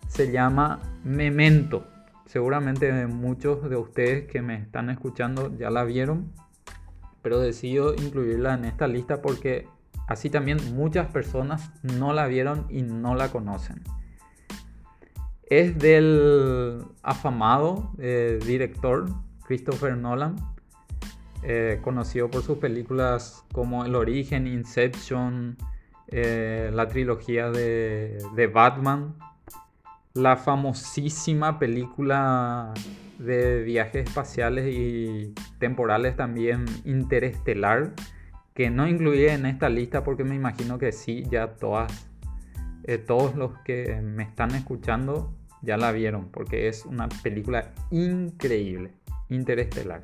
se 0.08 0.32
llama 0.32 0.80
Memento, 1.04 1.86
Seguramente 2.26 3.06
muchos 3.06 3.70
de 3.70 3.76
ustedes 3.76 4.26
que 4.26 4.42
me 4.42 4.56
están 4.56 4.90
escuchando 4.90 5.56
ya 5.56 5.70
la 5.70 5.84
vieron, 5.84 6.30
pero 7.22 7.40
decido 7.40 7.94
incluirla 7.94 8.52
en 8.52 8.66
esta 8.66 8.86
lista 8.86 9.22
porque 9.22 9.66
así 10.08 10.28
también 10.28 10.58
muchas 10.74 11.06
personas 11.10 11.70
no 11.82 12.12
la 12.12 12.26
vieron 12.26 12.66
y 12.68 12.82
no 12.82 13.14
la 13.14 13.30
conocen. 13.30 13.82
Es 15.50 15.78
del 15.78 16.82
afamado 17.02 17.92
eh, 17.98 18.38
director 18.44 19.08
Christopher 19.46 19.96
Nolan, 19.96 20.36
eh, 21.42 21.80
conocido 21.82 22.30
por 22.30 22.42
sus 22.42 22.58
películas 22.58 23.46
como 23.54 23.86
El 23.86 23.94
origen, 23.94 24.46
Inception, 24.46 25.56
eh, 26.08 26.70
la 26.74 26.86
trilogía 26.88 27.50
de, 27.50 28.50
Batman, 28.52 29.14
la 30.12 30.36
famosísima 30.36 31.58
película 31.58 32.74
de 33.18 33.62
viajes 33.62 34.06
espaciales 34.06 34.70
y 34.70 35.32
temporales 35.58 36.14
también 36.14 36.66
Interestelar, 36.84 37.94
que 38.52 38.68
no 38.68 38.86
incluye 38.86 39.32
en 39.32 39.46
esta 39.46 39.70
lista 39.70 40.04
porque 40.04 40.24
me 40.24 40.34
imagino 40.34 40.78
que 40.78 40.92
sí, 40.92 41.24
ya 41.30 41.54
todas, 41.54 42.06
todos 43.06 43.34
los 43.34 43.56
que 43.60 44.02
me 44.02 44.24
están 44.24 44.54
escuchando 44.54 45.37
ya 45.62 45.76
la 45.76 45.92
vieron, 45.92 46.28
porque 46.30 46.68
es 46.68 46.84
una 46.84 47.08
película 47.22 47.72
increíble, 47.90 48.94
Interestelar. 49.28 50.02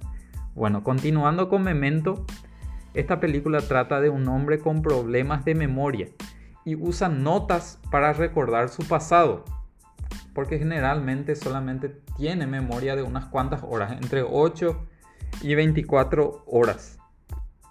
Bueno, 0.55 0.83
continuando 0.83 1.49
con 1.49 1.63
Memento, 1.63 2.27
esta 2.95 3.19
película 3.21 3.61
trata 3.61 4.01
de 4.01 4.09
un 4.09 4.29
hombre 4.29 4.59
con 4.59 4.83
problemas 4.83 5.45
de 5.45 5.55
memoria 5.55 6.09
y 6.65 6.77
usa 6.77 7.09
notas 7.09 7.81
para 7.91 8.13
recordar 8.13 8.69
su 8.69 8.87
pasado, 8.87 9.45
porque 10.33 10.59
generalmente 10.59 11.35
solamente 11.35 11.89
tiene 12.17 12.47
memoria 12.47 12.97
de 12.97 13.03
unas 13.03 13.27
cuantas 13.27 13.63
horas, 13.65 13.93
entre 13.93 14.23
8 14.23 14.87
y 15.43 15.55
24 15.55 16.45
horas. 16.47 16.99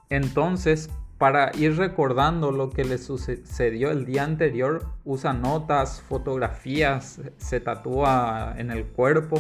Entonces, 0.09 0.89
para 1.23 1.51
ir 1.55 1.77
recordando 1.77 2.51
lo 2.51 2.69
que 2.69 2.83
le 2.83 2.97
sucedió 2.97 3.91
el 3.91 4.05
día 4.05 4.25
anterior, 4.25 4.87
usa 5.05 5.31
notas, 5.31 6.01
fotografías, 6.01 7.21
se 7.37 7.61
tatúa 7.61 8.55
en 8.57 8.71
el 8.71 8.87
cuerpo 8.87 9.39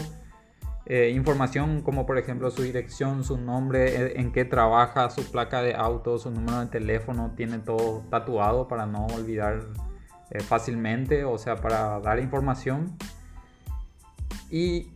eh, 0.85 1.11
información 1.13 1.81
como 1.81 2.05
por 2.05 2.17
ejemplo 2.17 2.51
su 2.51 2.61
dirección, 2.61 3.25
su 3.25 3.37
nombre, 3.37 3.95
eh, 3.95 4.13
en 4.15 4.31
qué 4.31 4.45
trabaja, 4.45 5.09
su 5.09 5.29
placa 5.29 5.61
de 5.61 5.75
auto, 5.75 6.17
su 6.17 6.31
número 6.31 6.61
de 6.61 6.67
teléfono, 6.67 7.33
tiene 7.35 7.59
todo 7.59 8.05
tatuado 8.09 8.69
para 8.69 8.85
no 8.85 9.07
olvidar 9.07 9.59
eh, 10.31 10.39
fácilmente, 10.39 11.25
o 11.25 11.37
sea, 11.37 11.57
para 11.57 11.99
dar 11.99 12.19
información. 12.19 12.97
Y 14.49 14.87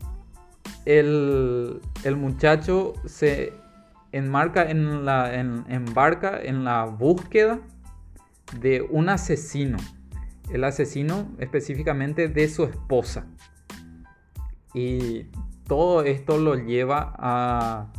el, 0.86 1.82
muchacho 2.16 2.94
se 3.06 3.54
enmarca 4.18 4.70
en 4.70 5.06
la, 5.06 5.34
embarca 5.34 6.40
en 6.42 6.64
la 6.64 6.86
búsqueda 6.86 7.60
de 8.60 8.82
un 8.82 9.10
asesino. 9.10 9.78
El 10.52 10.64
asesino 10.64 11.28
específicamente 11.40 12.28
de 12.28 12.48
su 12.48 12.64
esposa. 12.64 13.28
Y 14.74 15.24
todo 15.68 16.04
esto 16.04 16.38
lo 16.38 16.56
lleva 16.56 17.14
a 17.18 17.92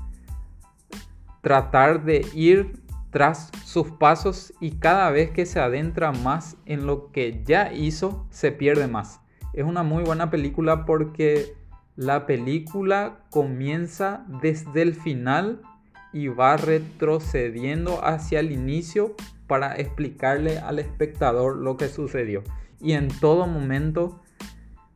tratar 1.40 2.04
de 2.04 2.26
ir 2.34 2.82
tras 3.10 3.50
sus 3.64 3.90
pasos 3.90 4.52
y 4.60 4.72
cada 4.72 5.10
vez 5.10 5.30
que 5.30 5.46
se 5.46 5.60
adentra 5.60 6.12
más 6.12 6.56
en 6.66 6.86
lo 6.86 7.10
que 7.10 7.42
ya 7.44 7.72
hizo, 7.72 8.26
se 8.30 8.52
pierde 8.52 8.86
más. 8.86 9.20
Es 9.52 9.64
una 9.64 9.82
muy 9.82 10.04
buena 10.04 10.30
película 10.30 10.84
porque 10.84 11.56
la 11.96 12.26
película 12.26 13.24
comienza 13.30 14.24
desde 14.40 14.82
el 14.82 14.94
final 14.94 15.62
y 16.12 16.28
va 16.28 16.56
retrocediendo 16.56 18.04
hacia 18.04 18.40
el 18.40 18.52
inicio 18.52 19.14
para 19.46 19.76
explicarle 19.76 20.58
al 20.58 20.78
espectador 20.78 21.56
lo 21.56 21.76
que 21.76 21.88
sucedió. 21.88 22.42
Y 22.80 22.92
en 22.92 23.08
todo 23.08 23.46
momento 23.46 24.20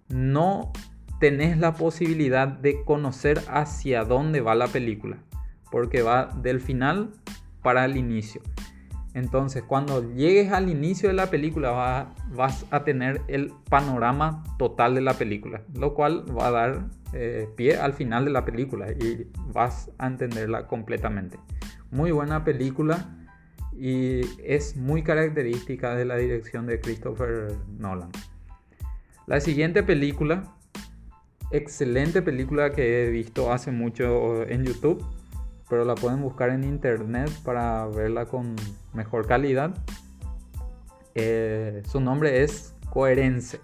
no 0.08 0.72
tenés 1.18 1.58
la 1.58 1.74
posibilidad 1.74 2.48
de 2.48 2.84
conocer 2.84 3.40
hacia 3.48 4.04
dónde 4.04 4.40
va 4.40 4.54
la 4.54 4.68
película, 4.68 5.18
porque 5.70 6.02
va 6.02 6.26
del 6.26 6.60
final 6.60 7.10
para 7.62 7.84
el 7.84 7.96
inicio. 7.96 8.42
Entonces, 9.14 9.62
cuando 9.62 10.14
llegues 10.14 10.52
al 10.52 10.70
inicio 10.70 11.08
de 11.08 11.14
la 11.14 11.28
película, 11.28 12.14
vas 12.34 12.66
a 12.70 12.82
tener 12.84 13.20
el 13.28 13.52
panorama 13.68 14.42
total 14.58 14.94
de 14.94 15.02
la 15.02 15.14
película, 15.14 15.62
lo 15.74 15.92
cual 15.94 16.24
va 16.36 16.46
a 16.46 16.50
dar 16.50 16.88
eh, 17.12 17.48
pie 17.56 17.76
al 17.76 17.92
final 17.92 18.24
de 18.24 18.30
la 18.30 18.44
película 18.44 18.90
y 18.90 19.26
vas 19.52 19.90
a 19.98 20.06
entenderla 20.06 20.66
completamente. 20.66 21.38
Muy 21.90 22.10
buena 22.10 22.42
película 22.42 23.26
y 23.76 24.22
es 24.42 24.76
muy 24.76 25.02
característica 25.02 25.94
de 25.94 26.06
la 26.06 26.16
dirección 26.16 26.66
de 26.66 26.80
Christopher 26.80 27.54
Nolan. 27.78 28.10
La 29.26 29.40
siguiente 29.40 29.82
película 29.82 30.54
excelente 31.52 32.22
película 32.22 32.72
que 32.72 33.04
he 33.04 33.10
visto 33.10 33.52
hace 33.52 33.70
mucho 33.70 34.42
en 34.48 34.64
YouTube, 34.64 35.04
pero 35.72 35.86
la 35.86 35.94
pueden 35.94 36.20
buscar 36.20 36.50
en 36.50 36.64
internet 36.64 37.30
para 37.44 37.86
verla 37.86 38.26
con 38.26 38.56
mejor 38.92 39.26
calidad. 39.26 39.74
Eh, 41.14 41.82
su 41.90 41.98
nombre 41.98 42.42
es 42.42 42.74
Coherence 42.90 43.58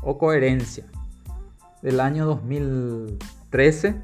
o 0.00 0.18
Coherencia 0.18 0.84
del 1.80 2.00
año 2.00 2.26
2013 2.26 4.02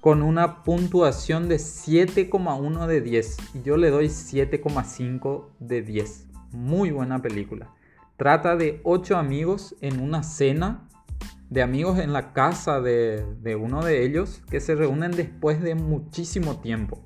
con 0.00 0.22
una 0.22 0.64
puntuación 0.64 1.48
de 1.48 1.58
7,1 1.58 2.88
de 2.88 3.00
10 3.00 3.36
y 3.54 3.62
yo 3.62 3.76
le 3.76 3.90
doy 3.90 4.06
7,5 4.06 5.44
de 5.60 5.82
10. 5.82 6.26
Muy 6.50 6.90
buena 6.90 7.22
película. 7.22 7.72
Trata 8.16 8.56
de 8.56 8.80
8 8.82 9.16
amigos 9.16 9.76
en 9.82 10.00
una 10.00 10.24
cena 10.24 10.87
de 11.50 11.62
amigos 11.62 11.98
en 11.98 12.12
la 12.12 12.32
casa 12.32 12.80
de, 12.80 13.56
uno 13.58 13.82
de 13.82 14.04
ellos 14.04 14.42
que 14.50 14.60
se 14.60 14.74
reúnen 14.74 15.12
después 15.12 15.60
de 15.60 15.74
muchísimo 15.74 16.60
tiempo. 16.60 17.04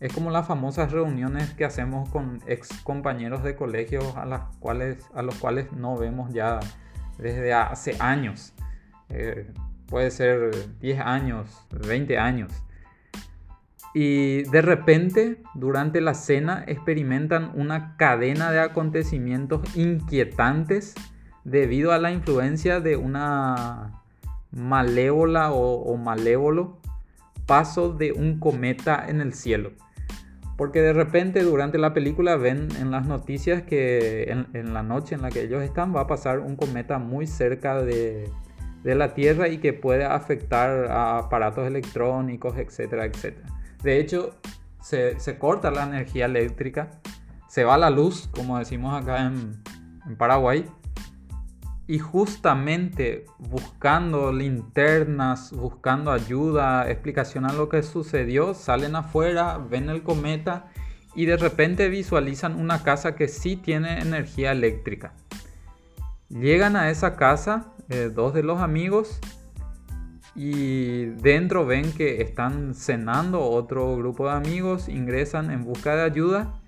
Es 0.00 0.12
como 0.12 0.30
las 0.30 0.46
famosas 0.46 0.92
reuniones 0.92 1.54
que 1.54 1.64
hacemos 1.64 2.08
con 2.10 2.40
ex 2.46 2.68
compañeros 2.82 3.42
de 3.42 3.54
colegio 3.54 4.00
a, 4.16 4.24
las 4.24 4.42
cuales, 4.58 5.06
a 5.14 5.22
los 5.22 5.36
cuales 5.36 5.72
no 5.72 5.96
vemos 5.96 6.32
ya 6.32 6.60
desde 7.18 7.52
hace 7.52 7.96
años. 8.00 8.54
Eh, 9.08 9.52
puede 9.86 10.10
ser 10.10 10.78
10 10.80 11.00
años, 11.00 11.66
20 11.70 12.18
años. 12.18 12.52
Y 13.94 14.42
de 14.50 14.60
repente, 14.60 15.40
durante 15.54 16.00
la 16.00 16.14
cena, 16.14 16.64
experimentan 16.66 17.52
una 17.54 17.96
cadena 17.96 18.50
de 18.50 18.60
acontecimientos 18.60 19.76
inquietantes 19.76 20.94
debido 21.44 21.92
a 21.92 21.98
la 21.98 22.10
influencia 22.10 22.80
de 22.80 22.96
una 22.96 24.02
malévola 24.50 25.52
o, 25.52 25.96
malévolo 25.96 26.78
paso 27.46 27.92
de 27.92 28.12
un 28.12 28.38
cometa 28.38 29.04
en 29.06 29.20
el 29.20 29.34
cielo. 29.34 29.72
Porque 30.56 30.80
de 30.80 30.92
repente 30.92 31.42
durante 31.42 31.78
la 31.78 31.92
película 31.92 32.36
ven 32.36 32.68
en 32.80 32.90
las 32.90 33.06
noticias 33.06 33.62
que 33.62 34.30
en, 34.52 34.72
la 34.72 34.82
noche 34.82 35.16
en 35.16 35.22
la 35.22 35.30
que 35.30 35.42
ellos 35.42 35.62
están 35.62 35.94
va 35.94 36.02
a 36.02 36.06
pasar 36.06 36.38
un 36.38 36.56
cometa 36.56 36.98
muy 36.98 37.26
cerca 37.26 37.82
de, 37.82 38.30
la 38.84 39.14
Tierra 39.14 39.48
y 39.48 39.58
que 39.58 39.72
puede 39.72 40.04
afectar 40.04 40.90
a 40.90 41.18
aparatos 41.18 41.66
electrónicos, 41.66 42.56
etcétera, 42.56 43.06
etcétera. 43.06 43.48
De 43.82 43.98
hecho, 43.98 44.30
se, 44.80 45.16
corta 45.38 45.70
la 45.70 45.84
energía 45.84 46.26
eléctrica, 46.26 46.90
se 47.48 47.64
va 47.64 47.76
la 47.76 47.90
luz, 47.90 48.28
como 48.32 48.58
decimos 48.58 48.94
acá 48.94 49.26
en, 49.26 49.62
en 50.06 50.16
Paraguay, 50.16 50.66
y 51.86 51.98
justamente 51.98 53.26
buscando 53.38 54.32
linternas, 54.32 55.52
buscando 55.52 56.10
ayuda, 56.12 56.90
explicación 56.90 57.44
a 57.44 57.52
lo 57.52 57.68
que 57.68 57.82
sucedió, 57.82 58.54
salen 58.54 58.96
afuera, 58.96 59.58
ven 59.58 59.90
el 59.90 60.02
cometa 60.02 60.70
y 61.14 61.26
de 61.26 61.36
repente 61.36 61.88
visualizan 61.88 62.58
una 62.58 62.82
casa 62.82 63.14
que 63.14 63.28
sí 63.28 63.56
tiene 63.56 64.00
energía 64.00 64.52
eléctrica. 64.52 65.12
Llegan 66.30 66.74
a 66.74 66.90
esa 66.90 67.16
casa, 67.16 67.72
eh, 67.90 68.10
dos 68.12 68.32
de 68.32 68.42
los 68.42 68.60
amigos, 68.60 69.20
y 70.34 71.04
dentro 71.04 71.64
ven 71.64 71.92
que 71.92 72.20
están 72.22 72.74
cenando 72.74 73.40
otro 73.42 73.96
grupo 73.96 74.26
de 74.26 74.32
amigos, 74.32 74.88
ingresan 74.88 75.50
en 75.50 75.64
busca 75.64 75.94
de 75.94 76.02
ayuda 76.02 76.60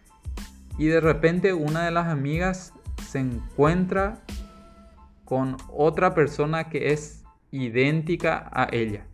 y 0.78 0.86
de 0.86 1.00
repente 1.00 1.52
una 1.52 1.84
de 1.84 1.90
las 1.90 2.06
amigas 2.06 2.72
se 3.08 3.18
encuentra 3.18 4.20
con 5.26 5.56
otra 5.68 6.14
persona 6.14 6.70
que 6.70 6.92
es 6.92 7.24
idéntica 7.50 8.48
a 8.52 8.68
ella. 8.72 9.04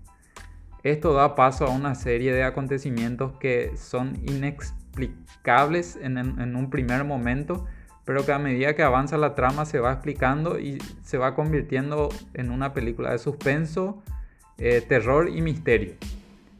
Esto 0.85 1.15
da 1.15 1.35
paso 1.35 1.67
a 1.67 1.71
una 1.71 1.95
serie 1.95 2.33
de 2.33 2.45
acontecimientos 2.45 3.33
que 3.39 3.77
son 3.77 4.17
inexplicables 4.23 5.97
en, 5.97 6.17
un 6.57 6.71
primer 6.71 7.05
momento, 7.05 7.67
pero 8.05 8.27
que 8.27 8.33
a 8.33 8.39
medida 8.39 8.75
que 8.75 8.83
avanza 8.83 9.17
la 9.17 9.35
trama 9.35 9.65
se 9.65 9.81
va 9.81 9.93
explicando 9.93 10.59
y 10.59 10.79
se 11.03 11.19
va 11.19 11.35
convirtiendo 11.35 12.11
en 12.35 12.51
una 12.51 12.75
película 12.75 13.13
de 13.13 13.19
suspenso 13.19 14.03
eh, 14.59 14.85
terror 14.87 15.31
y 15.31 15.41
misterio, 15.41 15.95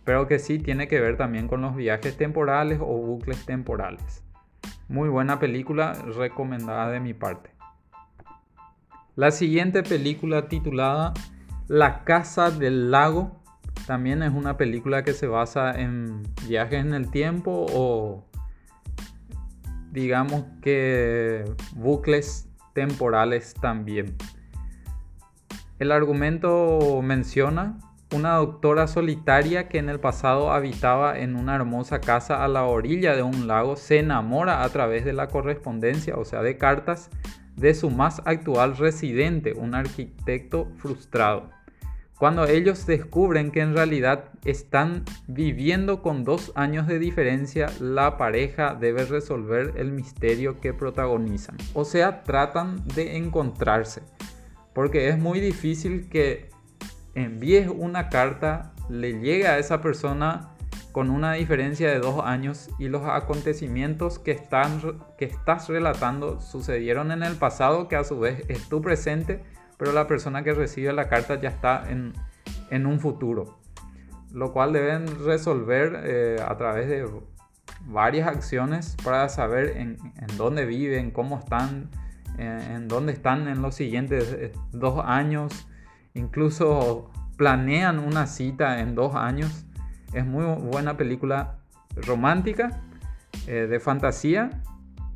pero 0.05 0.27
que 0.27 0.39
sí 0.39 0.61
tiene 0.61 0.89
que 0.89 1.01
ver 1.01 1.17
también 1.19 1.47
con 1.47 1.61
los 1.61 1.77
viajes 1.77 2.17
temporales 2.17 2.79
o 2.81 2.97
bucles 2.97 3.45
temporales. 3.45 4.23
Muy 4.89 5.11
buena 5.11 5.39
película, 5.39 5.95
recomendada 6.17 6.91
de 6.91 7.01
mi 7.01 7.13
parte. 7.13 7.51
La 9.15 9.31
siguiente 9.31 9.83
película 9.83 10.49
titulada 10.49 11.13
La 11.69 12.03
Casa 12.05 12.51
del 12.51 12.91
Lago 12.91 13.43
también 13.87 14.23
es 14.23 14.33
una 14.33 14.57
película 14.57 15.05
que 15.05 15.13
se 15.13 15.27
basa 15.27 15.79
en 15.79 16.23
viajes 16.49 16.81
en 16.81 16.95
el 16.95 17.11
tiempo 17.11 17.67
o 17.75 18.25
digamos 19.91 20.47
que 20.63 21.45
bucles 21.75 22.49
temporales 22.73 23.53
también. 23.53 24.17
El 25.79 25.93
argumento 25.93 27.01
menciona 27.03 27.79
una 28.15 28.37
doctora 28.37 28.87
solitaria 28.87 29.69
que 29.69 29.77
en 29.77 29.91
el 29.91 30.01
pasado 30.01 30.53
habitaba 30.53 31.19
en 31.19 31.37
una 31.37 31.55
hermosa 31.55 32.01
casa 32.01 32.45
a 32.45 32.49
la 32.49 32.65
orilla 32.65 33.15
de 33.15 33.23
un 33.23 33.47
lago 33.47 33.77
se 33.77 33.99
enamora 33.99 34.63
a 34.63 34.69
través 34.71 35.05
de 35.05 35.13
la 35.13 35.29
correspondencia, 35.29 36.17
o 36.17 36.25
sea, 36.25 36.43
de 36.43 36.57
cartas, 36.57 37.11
de 37.57 37.75
su 37.75 37.91
más 37.91 38.23
actual 38.25 38.77
residente, 38.77 39.53
un 39.53 39.75
arquitecto 39.75 40.69
frustrado. 40.79 41.51
Cuando 42.23 42.47
ellos 42.47 42.87
descubren 42.87 43.51
que 43.51 43.63
en 43.63 43.75
realidad 43.75 44.31
están 44.45 45.05
viviendo 45.27 46.03
con 46.03 46.23
dos 46.23 46.53
años 46.55 46.87
de 46.87 47.01
diferencia, 47.01 47.67
la 47.81 48.17
pareja 48.17 48.77
debe 48.77 49.05
resolver 49.05 49.73
el 49.77 49.91
misterio 49.91 50.61
que 50.61 50.73
protagonizan. 50.73 51.57
O 51.75 51.85
sea, 51.85 52.23
tratan 52.23 52.87
de 52.95 53.17
encontrarse. 53.17 54.03
Porque 54.73 55.09
es 55.09 55.19
muy 55.19 55.41
difícil 55.41 56.09
que 56.09 56.49
envíes 57.17 57.69
una 57.69 58.09
carta, 58.09 58.73
le 58.89 59.19
llegue 59.21 59.49
a 59.49 59.59
esa 59.59 59.81
persona 59.81 60.52
con 60.93 61.09
una 61.09 61.33
diferencia 61.33 61.91
de 61.91 61.99
dos 61.99 62.23
años 62.23 62.71
y 62.79 62.89
los 62.89 63.03
acontecimientos 63.07 64.19
que, 64.19 64.33
estás 64.33 65.69
relatando 65.69 66.41
sucedieron 66.41 67.11
en 67.13 67.23
el 67.23 67.37
pasado, 67.37 67.89
que 67.89 67.97
a 67.97 68.05
su 68.05 68.21
vez 68.21 68.45
es 68.49 68.69
tu 68.69 68.83
presente, 68.83 69.43
pero 69.79 69.93
la 69.93 70.07
persona 70.07 70.45
que 70.45 70.53
recibe 70.53 70.93
la 70.93 71.09
carta 71.09 71.41
ya 71.41 71.49
está 71.49 71.85
en, 71.89 72.13
un 72.87 73.01
futuro. 73.01 73.59
Lo 74.33 74.53
cual 74.53 74.73
deben 74.73 75.07
resolver 75.25 76.03
eh, 76.05 76.37
a 76.47 76.57
través 76.57 76.89
de 76.89 77.07
varias 77.87 78.29
acciones 78.29 78.97
para 79.03 79.29
saber 79.29 79.77
en, 79.77 79.99
dónde 80.37 80.65
viven, 80.67 81.11
cómo 81.11 81.39
están, 81.39 81.91
en 82.39 82.89
dónde 82.89 83.13
están 83.13 83.49
en 83.49 83.61
los 83.61 83.75
siguientes 83.75 84.33
eh, 84.33 84.53
dos 84.73 85.03
años. 85.05 85.69
Incluso 86.15 87.11
planean 87.37 87.99
una 87.99 88.27
cita 88.27 88.81
en 88.81 88.95
dos 88.95 89.15
años 89.15 89.67
es 90.13 90.27
muy 90.27 90.45
buena 90.45 90.97
película 90.97 91.59
romántica, 91.97 92.83
eh, 93.47 93.67
de 93.69 93.81
fantasía 93.81 94.51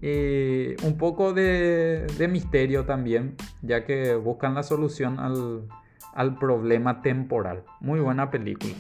y 0.01 0.75
un 0.85 0.97
poco 0.99 1.33
de, 1.33 2.07
misterio 2.31 2.85
también, 2.85 3.35
ya 3.63 3.85
que 3.85 4.15
buscan 4.15 4.55
la 4.55 4.63
solución 4.63 5.19
al, 5.19 6.39
problema 6.39 7.03
temporal. 7.03 7.63
Muy 7.81 8.01
buena 8.01 8.31
película. 8.31 8.73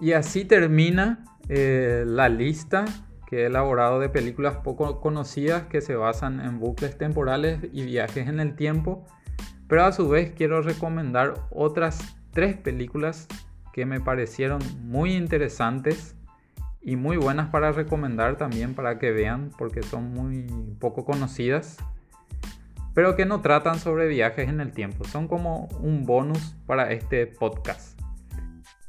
Y 0.00 0.12
así 0.12 0.44
termina 0.44 1.24
eh, 1.48 2.04
la 2.06 2.28
lista 2.28 2.84
que 3.26 3.42
he 3.42 3.46
elaborado 3.46 4.00
de 4.00 4.08
películas 4.08 4.56
poco 4.56 5.00
conocidas 5.00 5.64
que 5.64 5.80
se 5.80 5.94
basan 5.94 6.40
en 6.40 6.58
bucles 6.58 6.98
temporales 6.98 7.60
y 7.72 7.84
viajes 7.84 8.28
en 8.28 8.40
el 8.40 8.56
tiempo. 8.56 9.06
Pero 9.68 9.84
a 9.84 9.92
su 9.92 10.08
vez 10.08 10.32
quiero 10.32 10.62
recomendar 10.62 11.34
otras 11.50 12.16
tres 12.32 12.56
películas 12.56 13.28
que 13.72 13.86
me 13.86 14.00
parecieron 14.00 14.60
muy 14.82 15.14
interesantes 15.14 16.16
y 16.82 16.96
muy 16.96 17.16
buenas 17.16 17.50
para 17.50 17.72
recomendar 17.72 18.36
también 18.36 18.74
para 18.74 18.98
que 18.98 19.10
vean 19.10 19.50
porque 19.58 19.82
son 19.82 20.12
muy 20.12 20.46
poco 20.78 21.04
conocidas 21.04 21.78
pero 22.94 23.16
que 23.16 23.24
no 23.24 23.40
tratan 23.40 23.78
sobre 23.78 24.08
viajes 24.08 24.48
en 24.48 24.60
el 24.60 24.72
tiempo. 24.72 25.04
Son 25.04 25.28
como 25.28 25.68
un 25.80 26.04
bonus 26.04 26.54
para 26.66 26.92
este 26.92 27.26
podcast. 27.26 27.98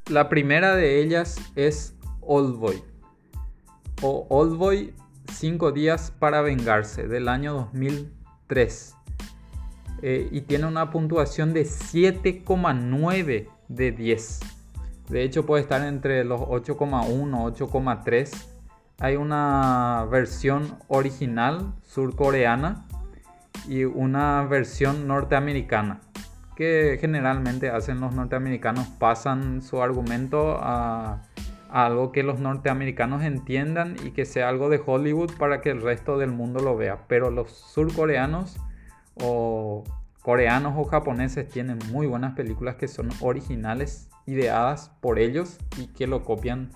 La 0.09 0.29
primera 0.29 0.75
de 0.75 0.99
ellas 1.01 1.37
es 1.55 1.95
Oldboy 2.21 2.83
o 4.01 4.25
Oldboy 4.29 4.93
5 5.31 5.71
días 5.71 6.11
para 6.17 6.41
vengarse 6.41 7.07
del 7.07 7.29
año 7.29 7.53
2003 7.53 8.95
eh, 10.01 10.27
y 10.31 10.41
tiene 10.41 10.65
una 10.65 10.89
puntuación 10.89 11.53
de 11.53 11.63
7,9 11.63 13.47
de 13.69 13.91
10 13.91 14.39
de 15.11 15.23
hecho 15.23 15.45
puede 15.45 15.61
estar 15.61 15.83
entre 15.83 16.23
los 16.23 16.39
8,1 16.39 17.57
8,3. 17.57 18.47
Hay 18.99 19.17
una 19.17 20.07
versión 20.09 20.77
original 20.87 21.73
surcoreana 21.83 22.85
y 23.67 23.83
una 23.83 24.43
versión 24.43 25.07
norteamericana 25.07 25.99
que 26.55 26.97
generalmente 27.01 27.69
hacen 27.69 27.99
los 27.99 28.13
norteamericanos 28.13 28.87
pasan 28.87 29.61
su 29.61 29.81
argumento 29.81 30.57
a, 30.61 31.23
a, 31.69 31.85
algo 31.85 32.13
que 32.13 32.23
los 32.23 32.39
norteamericanos 32.39 33.23
entiendan 33.23 33.97
y 34.05 34.11
que 34.11 34.25
sea 34.25 34.47
algo 34.47 34.69
de 34.69 34.81
Hollywood 34.85 35.31
para 35.37 35.59
que 35.59 35.71
el 35.71 35.81
resto 35.81 36.17
del 36.17 36.31
mundo 36.31 36.61
lo 36.61 36.77
vea 36.77 36.99
pero 37.07 37.31
los 37.31 37.51
surcoreanos 37.51 38.57
o 39.15 39.83
coreanos 40.21 40.73
o 40.77 40.85
japoneses 40.85 41.47
tienen 41.47 41.79
muy 41.91 42.07
buenas 42.07 42.33
películas 42.33 42.75
que 42.75 42.87
son 42.87 43.09
originales 43.21 44.09
ideadas 44.25 44.91
por 45.01 45.19
ellos 45.19 45.57
y 45.77 45.87
que 45.87 46.07
lo 46.07 46.23
copian 46.23 46.71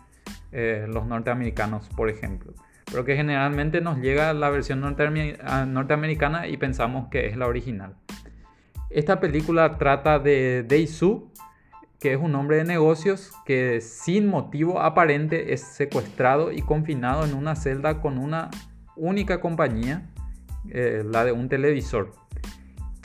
eh, 0.52 0.88
los 0.90 1.06
norteamericanos, 1.06 1.90
por 1.90 2.10
ejemplo. 2.10 2.54
Pero 2.86 3.06
que 3.06 3.16
generalmente 3.16 3.82
nos 3.82 4.00
llega 4.00 4.34
la 4.34 4.50
versión 4.50 4.82
norteamericana 4.82 6.48
y 6.48 6.58
pensamos 6.58 7.10
que 7.10 7.28
es 7.28 7.38
la 7.38 7.48
original. 7.48 7.96
Esta 8.90 9.20
película 9.20 9.78
trata 9.78 10.20
de 10.20 10.64
Daisu, 10.68 11.32
que 12.00 12.14
es 12.14 12.20
un 12.20 12.36
hombre 12.36 12.58
de 12.58 12.64
negocios 12.64 13.32
que 13.46 13.82
sin 13.82 14.28
motivo 14.28 14.80
aparente 14.80 15.54
es 15.54 15.62
secuestrado 15.62 16.52
y 16.52 16.62
confinado 16.62 17.26
en 17.26 17.34
una 17.34 17.56
celda 17.56 18.00
con 18.02 18.18
una 18.18 18.50
única 18.96 19.42
compañía, 19.42 20.08
eh, 20.70 21.04
la 21.06 21.26
de 21.26 21.32
un 21.32 21.50
televisor. 21.50 22.14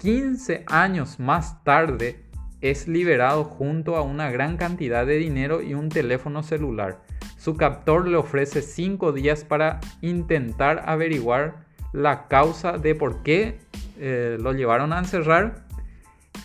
15 0.00 0.64
años 0.66 1.20
más 1.20 1.62
tarde, 1.62 2.24
es 2.62 2.88
liberado 2.88 3.44
junto 3.44 3.96
a 3.96 4.02
una 4.02 4.30
gran 4.30 4.56
cantidad 4.56 5.04
de 5.04 5.18
dinero 5.18 5.60
y 5.60 5.74
un 5.74 5.90
teléfono 5.90 6.42
celular. 6.42 7.02
Su 7.36 7.58
captor 7.58 8.08
le 8.08 8.16
ofrece 8.16 8.62
5 8.62 9.12
días 9.12 9.44
para 9.44 9.78
intentar 10.00 10.84
averiguar 10.86 11.66
la 11.92 12.28
causa 12.28 12.78
de 12.78 12.94
por 12.94 13.22
qué 13.22 13.60
eh, 13.98 14.38
lo 14.40 14.52
llevaron 14.54 14.94
a 14.94 14.98
encerrar 14.98 15.66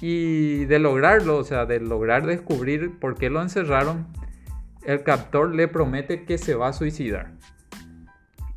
y 0.01 0.65
de 0.65 0.79
lograrlo, 0.79 1.37
o 1.37 1.43
sea, 1.45 1.65
de 1.65 1.79
lograr 1.79 2.25
descubrir 2.25 2.99
por 2.99 3.15
qué 3.15 3.29
lo 3.29 3.41
encerraron, 3.41 4.07
el 4.83 5.03
captor 5.03 5.55
le 5.55 5.69
promete 5.69 6.25
que 6.25 6.37
se 6.37 6.55
va 6.55 6.69
a 6.69 6.73
suicidar. 6.73 7.31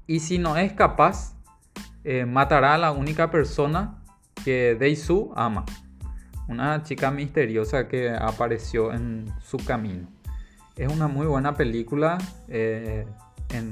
Y 0.09 0.21
si 0.21 0.39
no 0.39 0.57
es 0.57 0.73
capaz, 0.73 1.37
eh, 2.03 2.25
matará 2.25 2.75
a 2.75 2.79
la 2.79 2.91
única 2.91 3.31
persona 3.31 3.98
que 4.45 4.77
Deisu 4.79 5.33
ama 5.37 5.65
una 6.49 6.83
chica 6.83 7.11
misteriosa 7.11 7.89
que 7.89 8.11
apareció 8.11 8.93
en 8.93 9.31
su 9.41 9.59
camino. 9.59 10.09
Es 10.77 10.91
una 10.91 11.07
muy 11.07 11.27
buena 11.27 11.55
película. 11.55 12.19
Eh, 12.49 13.07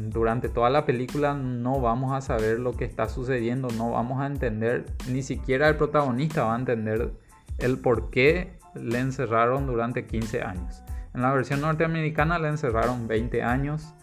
durante 0.08 0.48
toda 0.48 0.70
la 0.70 0.86
película 0.86 1.34
no 1.34 1.80
vamos 1.80 2.12
a 2.12 2.20
saber 2.20 2.58
lo 2.60 2.72
que 2.72 2.84
está 2.84 3.08
sucediendo, 3.08 3.68
no 3.76 3.90
vamos 3.90 4.22
a 4.22 4.26
entender, 4.26 4.86
ni 5.10 5.22
siquiera 5.22 5.68
el 5.68 5.76
protagonista 5.76 6.44
va 6.44 6.54
a 6.54 6.58
entender 6.58 7.12
el 7.58 7.78
por 7.78 8.08
qué 8.08 8.58
le 8.74 9.00
encerraron 9.00 9.66
durante 9.66 10.06
15 10.06 10.42
años. 10.42 10.82
En 11.14 11.22
la 11.22 11.32
versión 11.32 11.60
norteamericana 11.60 12.38
le 12.38 12.48
encerraron 12.48 13.06
20 13.06 13.42
años. 13.42 13.94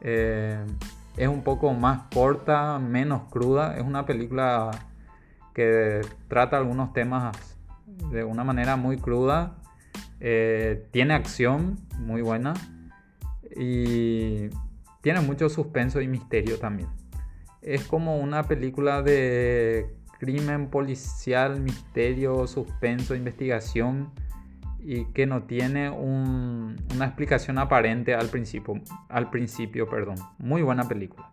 Eh, 0.00 0.64
es 1.16 1.28
un 1.28 1.42
poco 1.42 1.72
más 1.72 2.02
corta, 2.12 2.78
menos 2.78 3.22
cruda. 3.30 3.76
Es 3.76 3.82
una 3.82 4.06
película 4.06 4.70
que 5.54 6.00
trata 6.28 6.58
algunos 6.58 6.92
temas 6.92 7.56
de 8.10 8.24
una 8.24 8.44
manera 8.44 8.76
muy 8.76 8.98
cruda. 8.98 9.56
Eh, 10.20 10.86
tiene 10.90 11.14
acción 11.14 11.78
muy 11.98 12.22
buena 12.22 12.54
y 13.56 14.48
tiene 15.00 15.20
mucho 15.20 15.48
suspenso 15.48 16.00
y 16.00 16.08
misterio 16.08 16.58
también. 16.58 16.88
Es 17.62 17.84
como 17.86 18.18
una 18.18 18.42
película 18.42 19.02
de 19.02 19.96
crimen 20.18 20.68
policial, 20.68 21.60
misterio, 21.60 22.46
suspenso, 22.46 23.14
investigación 23.14 24.12
y 24.80 25.06
que 25.06 25.26
no 25.26 25.44
tiene 25.44 25.88
una 25.88 27.06
explicación 27.06 27.58
aparente 27.58 28.14
al 28.14 28.28
principio, 28.28 28.80
al 29.08 29.30
principio, 29.30 29.88
perdón. 29.88 30.16
Muy 30.38 30.62
buena 30.62 30.88
película. 30.88 31.30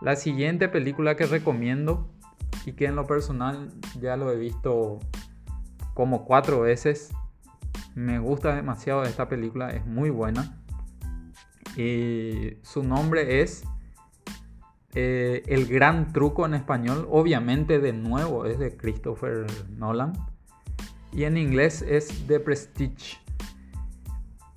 La 0.00 0.16
siguiente 0.16 0.68
película 0.68 1.16
que 1.16 1.26
recomiendo 1.26 2.10
y 2.66 2.72
que 2.72 2.86
en 2.86 2.96
lo 2.96 3.06
personal 3.06 3.70
ya 4.00 4.16
lo 4.16 4.30
he 4.30 4.36
visto 4.36 5.00
como 5.94 6.24
cuatro 6.24 6.60
veces, 6.60 7.12
Me 7.94 8.18
gusta 8.18 8.56
demasiado 8.56 9.04
esta 9.04 9.28
película, 9.28 9.70
es 9.70 9.86
muy 9.86 10.10
buena. 10.10 10.60
Y 11.76 12.56
su 12.62 12.82
nombre 12.82 13.40
es 13.40 13.64
eh, 14.94 15.42
El 15.46 15.66
Gran 15.66 16.12
Truco 16.12 16.44
en 16.44 16.54
español. 16.54 17.06
Obviamente 17.08 17.78
de 17.78 17.92
nuevo 17.92 18.46
es 18.46 18.58
de 18.58 18.76
Christopher 18.76 19.46
Nolan. 19.76 20.12
Y 21.12 21.24
en 21.24 21.36
inglés 21.36 21.82
es 21.82 22.26
The 22.26 22.40
Prestige. 22.40 23.18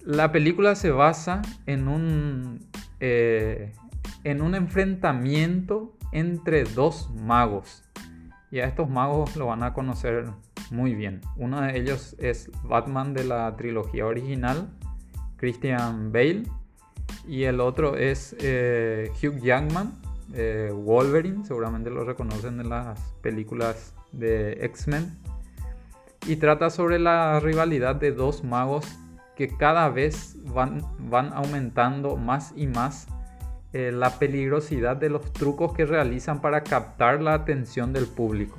La 0.01 0.31
película 0.31 0.75
se 0.75 0.89
basa 0.89 1.41
en 1.65 1.87
un, 1.87 2.65
eh, 2.99 3.73
en 4.23 4.41
un 4.41 4.55
enfrentamiento 4.55 5.96
entre 6.11 6.63
dos 6.63 7.09
magos. 7.13 7.83
Y 8.51 8.59
a 8.59 8.65
estos 8.65 8.89
magos 8.89 9.35
lo 9.35 9.47
van 9.47 9.63
a 9.63 9.73
conocer 9.73 10.31
muy 10.71 10.95
bien. 10.95 11.21
Uno 11.35 11.61
de 11.61 11.77
ellos 11.77 12.15
es 12.19 12.49
Batman 12.63 13.13
de 13.13 13.23
la 13.23 13.55
trilogía 13.55 14.05
original, 14.05 14.69
Christian 15.37 16.11
Bale. 16.11 16.43
Y 17.27 17.43
el 17.43 17.59
otro 17.59 17.97
es 17.97 18.35
eh, 18.39 19.11
Hugh 19.21 19.41
Jackman, 19.41 19.93
eh, 20.33 20.71
Wolverine, 20.73 21.45
seguramente 21.45 21.89
lo 21.89 22.03
reconocen 22.03 22.59
en 22.59 22.69
las 22.69 22.99
películas 23.21 23.93
de 24.11 24.53
X-Men. 24.65 25.17
Y 26.25 26.37
trata 26.37 26.69
sobre 26.69 26.99
la 26.99 27.39
rivalidad 27.39 27.95
de 27.95 28.11
dos 28.11 28.43
magos 28.43 28.85
que 29.35 29.55
cada 29.55 29.89
vez 29.89 30.35
van, 30.45 30.81
van 31.09 31.31
aumentando 31.33 32.17
más 32.17 32.53
y 32.55 32.67
más 32.67 33.07
eh, 33.73 33.91
la 33.91 34.17
peligrosidad 34.17 34.95
de 34.95 35.09
los 35.09 35.33
trucos 35.33 35.73
que 35.73 35.85
realizan 35.85 36.39
para 36.39 36.63
captar 36.63 37.21
la 37.21 37.33
atención 37.33 37.91
del 37.91 38.07
público. 38.07 38.57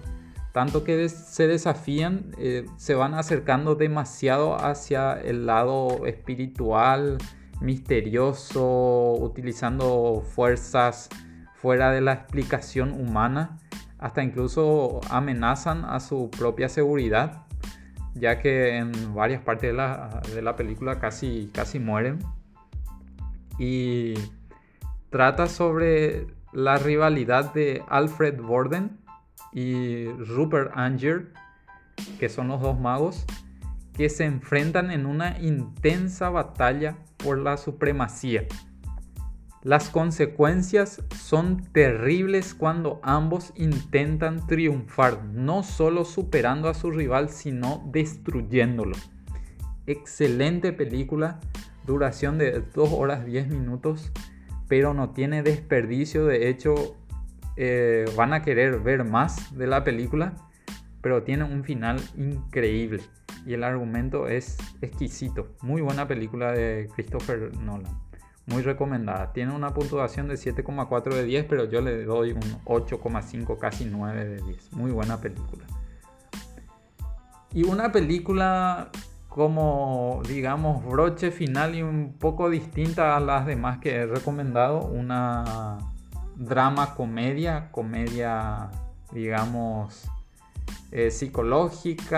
Tanto 0.53 0.85
que 0.85 1.09
se 1.09 1.47
desafían, 1.47 2.33
eh, 2.39 2.67
se 2.77 2.95
van 2.95 3.15
acercando 3.15 3.75
demasiado 3.75 4.55
hacia 4.55 5.13
el 5.15 5.47
lado 5.47 6.05
espiritual, 6.07 7.19
misterioso, 7.61 9.15
utilizando 9.15 10.23
fuerzas 10.35 11.09
fuera 11.55 11.91
de 11.91 12.01
la 12.01 12.13
explicación 12.13 12.93
humana, 12.93 13.59
hasta 13.99 14.23
incluso 14.23 15.01
amenazan 15.11 15.85
a 15.85 16.01
su 16.01 16.31
propia 16.31 16.69
seguridad, 16.69 17.47
ya 18.15 18.39
que 18.39 18.77
en 18.77 18.93
varias 19.15 19.43
partes 19.43 19.71
de 19.71 19.77
la, 19.77 20.21
de 20.35 20.43
la 20.43 20.55
película 20.55 20.99
casi, 21.01 21.51
casi 21.53 21.79
mueren. 21.79 22.19
Y 23.59 24.15
trata 25.11 25.47
sobre 25.47 26.27
la 26.53 26.77
rivalidad 26.77 27.53
de 27.53 27.83
Alfred 27.89 28.41
Borden 28.41 28.99
y 29.53 30.07
Rupert 30.07 30.73
Anger, 30.75 31.33
que 32.19 32.29
son 32.29 32.49
los 32.49 32.61
dos 32.61 32.79
magos, 32.79 33.25
que 33.93 34.09
se 34.09 34.25
enfrentan 34.25 34.91
en 34.91 35.07
una 35.07 35.39
intensa 35.41 36.31
batalla 36.31 36.99
por 37.17 37.39
la 37.39 37.57
supremacía. 37.57 38.47
Las 39.63 39.91
consecuencias 39.91 41.03
son 41.17 41.65
terribles 41.73 42.55
cuando 42.55 43.01
ambos 43.03 43.53
intentan 43.57 44.47
triunfar, 44.47 45.25
no 45.25 45.65
solo 45.65 46.05
superando 46.05 46.69
a 46.69 46.75
su 46.75 46.93
rival, 46.93 47.29
sino 47.29 47.83
destruyéndolo. 47.91 48.97
Excelente 49.87 50.73
película, 50.73 51.41
duración 51.87 52.39
de 52.39 52.61
2 52.61 52.93
horas 52.93 53.27
10 53.27 53.49
minutos 53.49 54.13
pero 54.69 54.95
no 54.95 55.11
tiene 55.11 55.43
desperdicio. 55.43 56.27
De 56.27 56.49
hecho, 56.49 56.97
eh, 57.57 58.05
van 58.17 58.33
a 58.33 58.43
querer 58.43 58.79
ver 58.81 59.05
más 59.05 59.57
de 59.57 59.67
la 59.67 59.83
película, 59.83 60.35
pero 61.01 61.23
tiene 61.23 61.45
un 61.45 61.65
final 61.65 62.01
increíble 62.17 63.03
y 63.47 63.55
el 63.55 63.65
argumento 63.65 64.29
es 64.29 64.59
exquisito. 64.83 65.49
Muy 65.63 65.81
buena 65.81 66.07
película 66.07 66.53
de 66.53 66.89
Christopher 66.95 67.57
Nolan. 67.57 67.99
Muy 68.47 68.63
recomendada. 68.63 69.33
Tiene 69.33 69.55
una 69.55 69.73
puntuación 69.75 70.29
de 70.29 70.35
7,4 70.35 71.15
de 71.15 71.25
10, 71.25 71.47
pero 71.47 71.65
yo 71.65 71.81
le 71.81 72.05
doy 72.05 72.33
un 72.33 72.43
8,5, 72.65 73.59
casi 73.59 73.85
9 73.87 74.25
de 74.25 74.43
10. 74.43 74.73
Muy 74.73 74.91
buena 74.91 75.21
película. 75.21 75.65
Y 77.53 77.65
una 77.65 77.91
película 77.93 78.91
como, 79.29 80.23
digamos, 80.27 80.85
broche 80.85 81.31
final 81.31 81.75
y 81.75 81.83
un 81.83 82.15
poco 82.19 82.51
distinta 82.51 83.17
a 83.17 83.21
las 83.21 83.47
demás 83.47 83.79
que 83.79 83.95
he 83.95 84.07
recomendado. 84.07 84.81
Una 84.81 85.79
drama 86.35 86.95
comedia, 86.95 87.71
comedia, 87.71 88.71
digamos, 89.13 90.09
eh, 90.91 91.11
psicológica, 91.11 92.17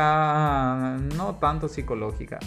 no 1.17 1.35
tanto 1.37 1.69
psicológica. 1.69 2.39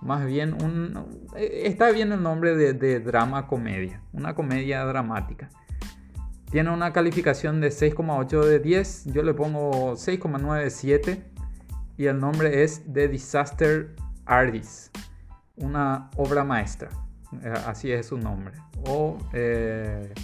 Más 0.00 0.24
bien, 0.24 0.54
un, 0.54 1.04
eh, 1.36 1.62
está 1.64 1.90
bien 1.90 2.12
el 2.12 2.22
nombre 2.22 2.54
de, 2.54 2.72
de 2.72 3.00
drama 3.00 3.48
comedia, 3.48 4.00
una 4.12 4.34
comedia 4.34 4.84
dramática. 4.84 5.50
Tiene 6.52 6.70
una 6.70 6.92
calificación 6.92 7.60
de 7.60 7.68
6,8 7.68 8.44
de 8.44 8.60
10, 8.60 9.06
yo 9.06 9.22
le 9.22 9.34
pongo 9.34 9.96
6,9 9.96 10.62
de 10.62 10.70
7 10.70 11.37
y 11.98 12.06
el 12.06 12.18
nombre 12.18 12.62
es 12.62 12.84
The 12.90 13.08
Disaster 13.08 13.96
Artist, 14.24 14.96
una 15.56 16.08
obra 16.16 16.44
maestra, 16.44 16.90
eh, 17.42 17.52
así 17.66 17.90
es 17.90 18.06
su 18.06 18.16
nombre, 18.16 18.54
o 18.86 19.18
eh, 19.32 20.14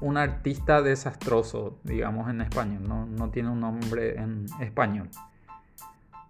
un 0.00 0.16
artista 0.16 0.82
desastroso, 0.82 1.78
digamos 1.84 2.28
en 2.28 2.40
español, 2.40 2.82
no, 3.16 3.30
tiene 3.30 3.50
un 3.50 3.60
nombre 3.60 4.18
en 4.20 4.46
español. 4.60 5.08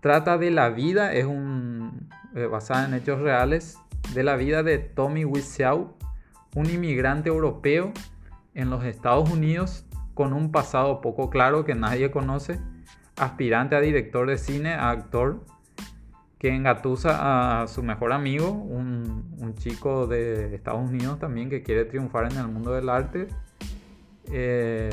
Trata 0.00 0.36
de 0.36 0.50
la 0.50 0.68
vida, 0.68 1.14
es 1.14 1.24
un, 1.24 2.10
eh, 2.34 2.44
basada 2.44 2.84
en 2.84 2.92
hechos 2.92 3.18
reales, 3.18 3.78
de 4.12 4.24
la 4.24 4.36
vida 4.36 4.62
de 4.62 4.78
Tommy 4.78 5.24
Wiseau, 5.24 5.96
un 6.54 6.66
inmigrante 6.68 7.30
europeo 7.30 7.92
en 8.52 8.68
los 8.68 8.84
Estados 8.84 9.30
Unidos 9.30 9.86
con 10.12 10.34
un 10.34 10.52
pasado 10.52 11.00
poco 11.00 11.30
claro 11.30 11.64
que 11.64 11.74
nadie 11.74 12.10
conoce 12.10 12.60
aspirante 13.16 13.76
a 13.76 13.80
director 13.80 14.28
de 14.28 14.38
cine, 14.38 14.74
a 14.74 14.90
actor, 14.90 15.44
que 16.38 16.54
engatusa 16.54 17.62
a 17.62 17.68
su 17.68 17.82
mejor 17.82 18.12
amigo, 18.12 18.50
un, 18.50 19.54
chico 19.56 20.06
de 20.06 20.54
Estados 20.54 20.88
Unidos 20.88 21.18
también 21.18 21.50
que 21.50 21.62
quiere 21.62 21.84
triunfar 21.84 22.32
en 22.32 22.38
el 22.38 22.48
mundo 22.48 22.72
del 22.72 22.88
arte. 22.88 23.28
Eh, 24.32 24.90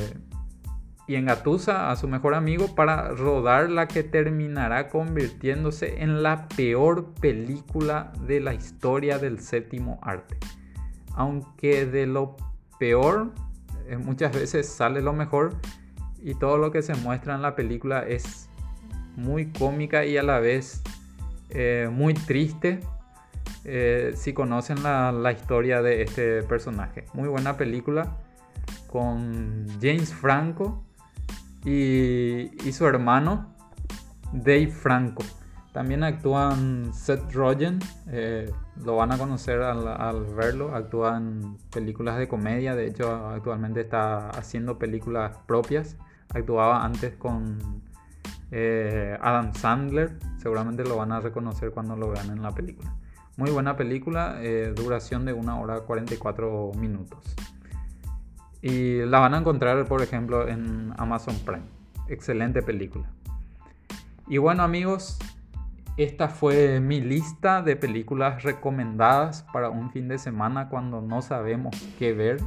y 1.10 1.16
engatusa 1.16 1.90
a 1.90 1.96
su 1.96 2.08
mejor 2.08 2.36
amigo 2.36 2.76
para 2.76 3.10
rodar 3.10 3.72
la 3.72 3.88
que 3.88 4.04
terminará 4.04 4.90
convirtiéndose 4.90 6.04
en 6.04 6.22
la 6.22 6.48
peor 6.50 7.16
película 7.16 8.14
de 8.28 8.40
la 8.40 8.54
historia 8.54 9.18
del 9.18 9.40
séptimo 9.40 10.00
arte. 10.04 10.38
Aunque 11.16 11.88
de 11.88 12.06
lo 12.06 12.36
peor 12.78 13.34
eh, 13.88 13.98
muchas 13.98 14.34
veces 14.36 14.70
sale 14.70 15.02
lo 15.02 15.14
mejor, 15.14 15.56
y 16.22 16.36
todo 16.36 16.58
lo 16.58 16.72
que 16.72 16.82
se 16.82 16.96
muestra 16.96 17.36
en 17.36 17.42
la 17.42 17.56
película 17.56 18.02
es 18.08 18.50
muy 19.16 19.52
cómica 19.52 20.06
y 20.06 20.18
a 20.18 20.24
la 20.24 20.40
vez 20.40 20.82
eh, 21.50 21.90
muy 21.92 22.14
triste 22.14 22.80
eh, 23.66 24.14
si 24.16 24.34
conocen 24.34 24.84
la, 24.84 25.32
historia 25.32 25.82
de 25.82 26.02
este 26.02 26.44
personaje. 26.44 27.06
Muy 27.14 27.28
buena 27.28 27.58
película 27.58 28.18
con 28.88 29.68
James 29.82 30.14
Franco 30.14 30.84
y, 31.66 32.50
su 32.72 32.86
hermano 32.86 33.54
Dave 34.32 34.68
Franco. 34.68 35.24
También 35.74 36.04
actúan 36.04 36.92
Seth 36.94 37.32
Rogen, 37.32 37.80
eh, 38.08 38.52
lo 38.84 38.96
van 38.96 39.12
a 39.12 39.18
conocer 39.18 39.62
al, 39.62 39.88
al, 39.88 40.26
verlo, 40.34 40.76
actúa 40.76 41.18
en 41.18 41.58
películas 41.72 42.18
de 42.18 42.28
comedia, 42.28 42.76
de 42.76 42.88
hecho 42.88 43.28
actualmente 43.28 43.82
está 43.82 44.30
haciendo 44.30 44.80
películas 44.80 45.38
propias 45.46 45.96
actuaba 46.34 46.84
antes 46.84 47.16
con 47.16 47.82
eh, 48.52 49.18
Adam 49.22 49.54
Sandler. 49.54 50.18
Seguramente 50.38 50.84
lo 50.84 50.98
van 50.98 51.12
a 51.12 51.20
reconocer 51.20 51.72
cuando 51.72 51.96
lo 51.96 52.10
vean 52.12 52.30
en 52.30 52.42
la 52.42 52.52
película. 52.52 52.96
Muy 53.38 53.52
buena 53.52 53.78
película, 53.78 54.38
eh, 54.42 54.74
duración 54.76 55.26
de 55.26 55.34
1 55.34 55.62
hora 55.62 55.80
44 55.82 56.72
minutos. 56.78 57.36
Y 58.62 58.98
la 59.06 59.20
van 59.20 59.34
a 59.34 59.38
encontrar, 59.38 59.86
por 59.88 60.02
ejemplo, 60.02 60.48
en 60.48 60.94
Amazon 60.98 61.36
Prime. 61.46 61.64
Excelente 62.10 62.62
película. 62.62 63.10
Y 64.28 64.38
bueno 64.38 64.64
amigos, 64.64 65.18
esta 65.96 66.28
fue 66.28 66.80
mi 66.80 67.02
lista 67.02 67.62
de 67.62 67.76
películas 67.76 68.44
recomendadas 68.44 69.44
para 69.54 69.70
un 69.70 69.90
fin 69.92 70.08
de 70.08 70.18
semana 70.18 70.70
cuando 70.70 71.02
no 71.02 71.22
sabemos 71.22 71.76
qué 71.98 72.14
ver 72.14 72.40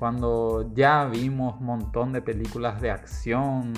cuando 0.00 0.72
ya 0.72 1.04
vimos 1.04 1.60
un 1.60 1.66
montón 1.66 2.14
de 2.14 2.22
películas 2.22 2.80
de 2.80 2.90
acción, 2.90 3.74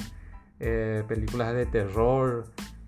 eh, 0.60 1.02
películas 1.08 1.52
de 1.52 1.66
terror, 1.66 2.44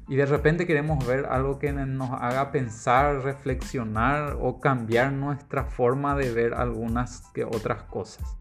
y 0.06 0.14
de 0.14 0.24
repente 0.24 0.68
queremos 0.68 1.04
ver 1.04 1.26
algo 1.26 1.58
que 1.58 1.72
nos 1.72 2.10
haga 2.10 2.52
pensar, 2.52 3.24
reflexionar 3.24 4.36
o 4.40 4.60
cambiar 4.60 5.10
nuestra 5.10 5.64
forma 5.64 6.14
de 6.14 6.30
ver 6.30 6.54
algunas 6.54 7.22
que 7.34 7.44
otras 7.44 7.82
cosas. 7.82 8.36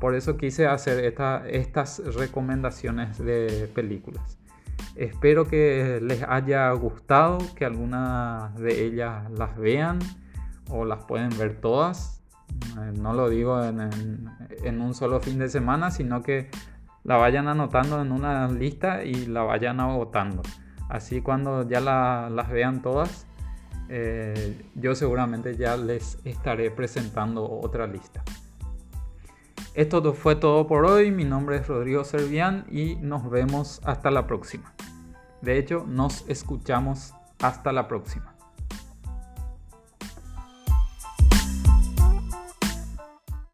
Por 0.00 0.14
eso 0.14 0.38
quise 0.38 0.66
hacer 0.66 1.04
estas 1.50 1.98
recomendaciones 2.14 3.18
de 3.18 3.70
películas. 3.74 4.38
Espero 4.96 5.46
que 5.48 6.00
les 6.00 6.22
haya 6.22 6.70
gustado, 6.72 7.36
que 7.54 7.66
algunas 7.66 8.54
de 8.54 8.86
ellas 8.86 9.30
las 9.32 9.54
vean 9.58 9.98
o 10.70 10.86
las 10.86 11.04
pueden 11.04 11.28
ver 11.36 11.60
todas. 11.60 12.17
Eh, 12.78 12.92
no 12.98 13.12
lo 13.12 13.28
digo 13.28 13.62
en, 13.62 14.80
un 14.80 14.94
solo 14.94 15.20
fin 15.20 15.38
de 15.38 15.48
semana, 15.48 15.90
sino 15.90 16.22
que 16.22 16.50
la 17.04 17.16
vayan 17.16 17.48
anotando 17.48 18.00
en 18.00 18.12
una 18.12 18.48
lista 18.48 19.04
y 19.04 19.26
la 19.26 19.42
vayan 19.42 19.80
agotando. 19.80 20.42
Así 20.88 21.20
cuando 21.20 21.68
ya 21.68 21.80
las 21.80 22.50
vean 22.50 22.82
todas, 22.82 23.26
eh, 23.88 24.60
yo 24.74 24.94
seguramente 24.94 25.56
ya 25.56 25.76
les 25.76 26.18
estaré 26.24 26.70
presentando 26.70 27.48
otra 27.48 27.86
lista. 27.86 28.22
Esto 29.74 30.12
fue 30.12 30.34
todo 30.34 30.66
por 30.66 30.86
hoy. 30.86 31.10
Mi 31.10 31.24
nombre 31.24 31.56
es 31.56 31.68
Rodrigo 31.68 32.04
Servián 32.04 32.66
y 32.70 32.96
nos 32.96 33.30
vemos 33.30 33.80
hasta 33.84 34.10
la 34.10 34.26
próxima. 34.26 34.74
De 35.40 35.56
hecho, 35.56 35.84
nos 35.86 36.28
escuchamos 36.28 37.14
hasta 37.40 37.70
la 37.72 37.86
próxima. 37.86 38.37